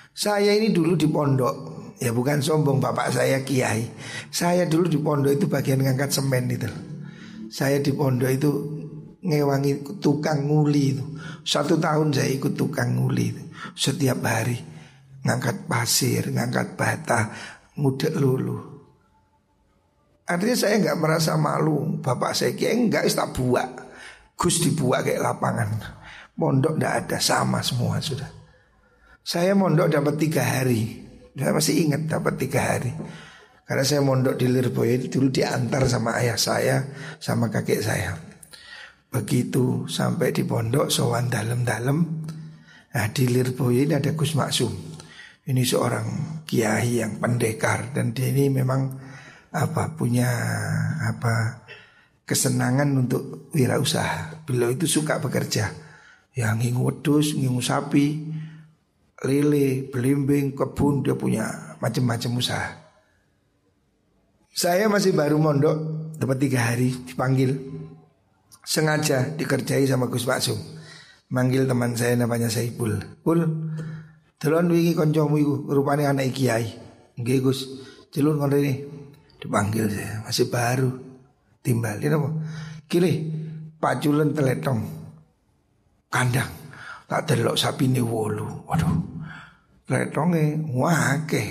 Saya 0.09 0.57
ini 0.57 0.73
dulu 0.73 0.97
di 0.97 1.05
pondok. 1.05 1.55
Ya 2.01 2.15
bukan 2.15 2.41
sombong 2.41 2.81
bapak 2.81 3.13
saya 3.13 3.43
kiai. 3.45 3.85
Saya 4.33 4.65
dulu 4.65 4.89
di 4.89 4.97
pondok 4.97 5.35
itu 5.35 5.45
bagian 5.45 5.83
ngangkat 5.85 6.09
semen 6.09 6.49
itu. 6.49 6.67
Saya 7.53 7.77
di 7.77 7.93
pondok 7.93 8.31
itu 8.31 8.51
ngewangi 9.23 9.99
tukang 9.99 10.47
nguli 10.47 10.83
itu. 10.95 11.05
Satu 11.43 11.75
tahun 11.75 12.15
saya 12.15 12.31
ikut 12.31 12.55
tukang 12.55 12.95
nguli 12.95 13.25
itu. 13.35 13.43
Setiap 13.75 14.23
hari 14.23 14.69
Ngangkat 15.19 15.67
pasir, 15.67 16.31
ngangkat 16.31 16.79
bata 16.79 17.35
Ngudek 17.79 18.15
lulu. 18.15 18.59
Artinya 20.27 20.55
saya 20.55 20.75
nggak 20.83 20.99
merasa 20.99 21.39
malu. 21.39 21.99
Bapak 22.03 22.35
saya 22.35 22.51
kayak 22.51 22.75
enggak 22.75 23.03
tak 23.07 23.31
buat 23.35 23.71
Gus 24.35 24.59
dibuat 24.63 25.07
kayak 25.07 25.23
lapangan. 25.23 25.79
Mondok 26.35 26.75
ndak 26.75 26.93
ada 27.07 27.17
sama 27.23 27.63
semua 27.63 27.99
sudah. 28.03 28.27
Saya 29.23 29.55
mondok 29.55 29.91
dapat 29.91 30.15
tiga 30.19 30.43
hari. 30.43 31.07
Saya 31.35 31.55
masih 31.55 31.87
ingat 31.87 32.07
dapat 32.07 32.35
tiga 32.35 32.61
hari. 32.75 32.91
Karena 33.63 33.83
saya 33.87 34.01
mondok 34.01 34.33
di 34.33 34.49
Lirboyo 34.49 34.97
Dulu 35.13 35.29
diantar 35.29 35.85
sama 35.85 36.17
ayah 36.17 36.41
saya 36.41 36.89
Sama 37.21 37.53
kakek 37.53 37.85
saya 37.85 38.17
Begitu 39.09 39.89
sampai 39.89 40.29
di 40.29 40.45
pondok 40.45 40.93
Sowan 40.93 41.29
dalam-dalam 41.29 41.97
Nah 42.89 43.05
di 43.13 43.25
Lirboyo 43.29 43.85
ini 43.85 43.93
ada 43.97 44.13
Gus 44.13 44.37
Maksum 44.37 44.73
Ini 45.49 45.61
seorang 45.65 46.41
kiai 46.45 47.01
yang 47.01 47.17
pendekar 47.17 47.93
Dan 47.93 48.13
dia 48.13 48.29
ini 48.29 48.53
memang 48.53 49.09
apa 49.49 49.97
punya 49.97 50.29
apa 51.09 51.65
kesenangan 52.29 52.89
untuk 52.93 53.49
wirausaha. 53.57 54.45
Beliau 54.45 54.69
itu 54.69 54.85
suka 54.85 55.17
bekerja. 55.17 55.73
Yang 56.37 56.53
ngingu 56.61 56.81
wedus, 56.85 57.33
ngingu 57.33 57.57
sapi, 57.57 58.29
lele, 59.25 59.89
belimbing, 59.89 60.53
kebun 60.53 61.01
dia 61.01 61.17
punya 61.17 61.75
macam-macam 61.81 62.31
usaha. 62.37 62.69
Saya 64.53 64.85
masih 64.85 65.17
baru 65.17 65.41
mondok 65.41 65.77
dapat 66.21 66.37
tiga 66.37 66.69
hari 66.69 66.93
dipanggil 66.93 67.57
sengaja 68.63 69.33
dikerjai 69.35 69.85
sama 69.87 70.07
Gus 70.07 70.27
Maksum. 70.27 70.57
Manggil 71.29 71.69
teman 71.69 71.93
saya 71.93 72.17
namanya 72.17 72.49
Saipul. 72.49 72.97
Pul, 73.21 73.45
delon 74.41 74.67
wingi 74.73 74.97
kancamu 74.97 75.37
iku? 75.37 75.55
Rupane 75.69 76.09
anak 76.09 76.33
kiai. 76.33 76.65
Nggih 77.21 77.39
Gus, 77.45 77.59
celun 78.09 78.41
ngono 78.41 78.57
ini. 78.57 78.73
Dipanggil 79.39 79.87
saya. 79.87 80.25
Masih 80.25 80.49
baru. 80.49 80.89
Timbalin 81.59 82.15
apa 82.15 82.29
kiri 82.89 83.13
paculen 83.77 84.33
teletong. 84.33 84.81
Kandang. 86.09 86.49
Tak 87.05 87.29
delok 87.29 87.57
sapi 87.57 87.85
ini 87.85 88.01
wolu. 88.01 88.65
Waduh. 88.65 88.93
Teletongnya 89.85 90.61
wake 90.73 91.45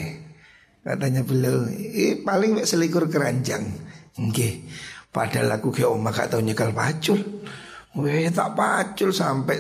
katanya 0.82 1.20
beliau 1.26 1.66
eh, 1.70 2.18
paling 2.22 2.62
selikur 2.66 3.06
keranjang. 3.06 3.62
Nggih 4.18 4.66
padahal 5.08 5.60
aku 5.60 5.72
ke 5.72 5.84
oma 5.84 6.12
gak 6.12 6.32
tau 6.32 6.42
nyekel 6.42 6.72
pacul 6.72 7.20
Weh 7.98 8.28
tak 8.30 8.52
pacul 8.52 9.10
sampai 9.10 9.58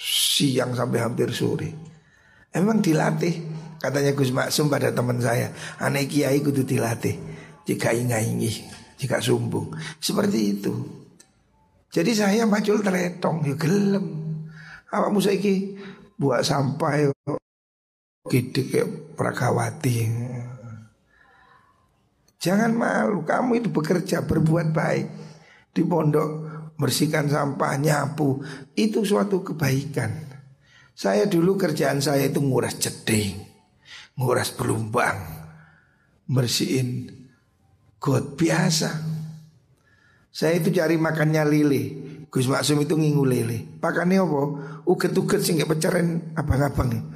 siang 0.00 0.72
sampai 0.72 0.98
hampir 1.04 1.28
sore 1.30 1.70
Emang 2.48 2.80
dilatih 2.80 3.44
Katanya 3.78 4.16
Gus 4.16 4.32
Maksum 4.32 4.72
pada 4.72 4.88
teman 4.90 5.20
saya 5.20 5.52
Aneh 5.78 6.08
kiai 6.08 6.40
kudu 6.40 6.64
dilatih 6.64 7.14
jika 7.68 7.92
ingai 7.92 8.32
jika 8.98 9.22
sumbung. 9.22 9.72
Seperti 10.02 10.58
itu. 10.58 10.74
Jadi 11.88 12.12
saya 12.12 12.44
macul 12.44 12.82
teretong 12.82 13.46
ya 13.46 13.54
gelem. 13.54 14.04
Apa 14.88 15.08
musa 15.08 15.32
iki 15.32 15.78
buat 16.18 16.42
sampah 16.42 16.92
ya 16.98 17.08
gede 18.28 18.62
kayak 18.68 18.88
prakawati. 19.16 19.96
Jangan 22.38 22.70
malu, 22.70 23.26
kamu 23.26 23.62
itu 23.62 23.68
bekerja 23.74 24.22
berbuat 24.22 24.70
baik 24.70 25.06
di 25.74 25.82
pondok 25.82 26.30
bersihkan 26.78 27.26
sampah, 27.26 27.74
nyapu, 27.76 28.38
itu 28.78 29.02
suatu 29.02 29.42
kebaikan. 29.42 30.30
Saya 30.94 31.26
dulu 31.26 31.58
kerjaan 31.58 31.98
saya 31.98 32.30
itu 32.30 32.38
nguras 32.38 32.78
jeding, 32.78 33.42
nguras 34.14 34.54
belumbang, 34.54 35.18
bersihin 36.30 37.10
God 37.98 38.38
biasa. 38.38 38.90
Saya 40.30 40.62
itu 40.62 40.70
cari 40.70 40.94
makannya 40.94 41.42
lele. 41.42 41.82
Gus 42.30 42.46
Maksum 42.46 42.78
itu 42.84 42.94
ngingu 42.94 43.26
lele. 43.26 43.58
Pakannya 43.82 44.22
apa? 44.22 44.40
Uget-uget 44.86 45.42
sih 45.42 45.58
nggak 45.58 45.70
pecaren 45.74 46.34
abang-abang. 46.38 47.10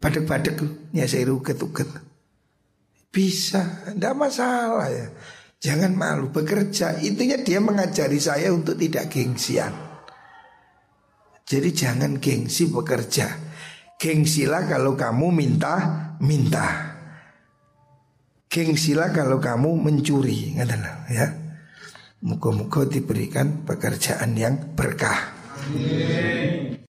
Badek-badek 0.00 0.56
ya 0.96 1.04
saya 1.04 1.28
uget-uget. 1.28 2.13
Bisa, 3.14 3.94
tidak 3.94 4.14
masalah 4.18 4.90
ya. 4.90 5.06
Jangan 5.62 5.94
malu 5.94 6.34
bekerja. 6.34 6.98
Itunya 6.98 7.38
dia 7.40 7.62
mengajari 7.62 8.18
saya 8.18 8.50
untuk 8.50 8.74
tidak 8.74 9.06
gengsian. 9.14 9.70
Jadi 11.46 11.70
jangan 11.70 12.18
gengsi 12.18 12.66
bekerja. 12.66 13.30
Gengsilah 13.94 14.66
kalau 14.66 14.98
kamu 14.98 15.30
minta, 15.30 15.74
minta 16.18 16.94
gengsilah 18.54 19.10
kalau 19.10 19.42
kamu 19.42 19.74
mencuri 19.82 20.54
ya. 21.10 21.26
Muka-muka 22.22 22.86
diberikan 22.86 23.66
pekerjaan 23.66 24.38
yang 24.38 24.54
berkah. 24.78 25.34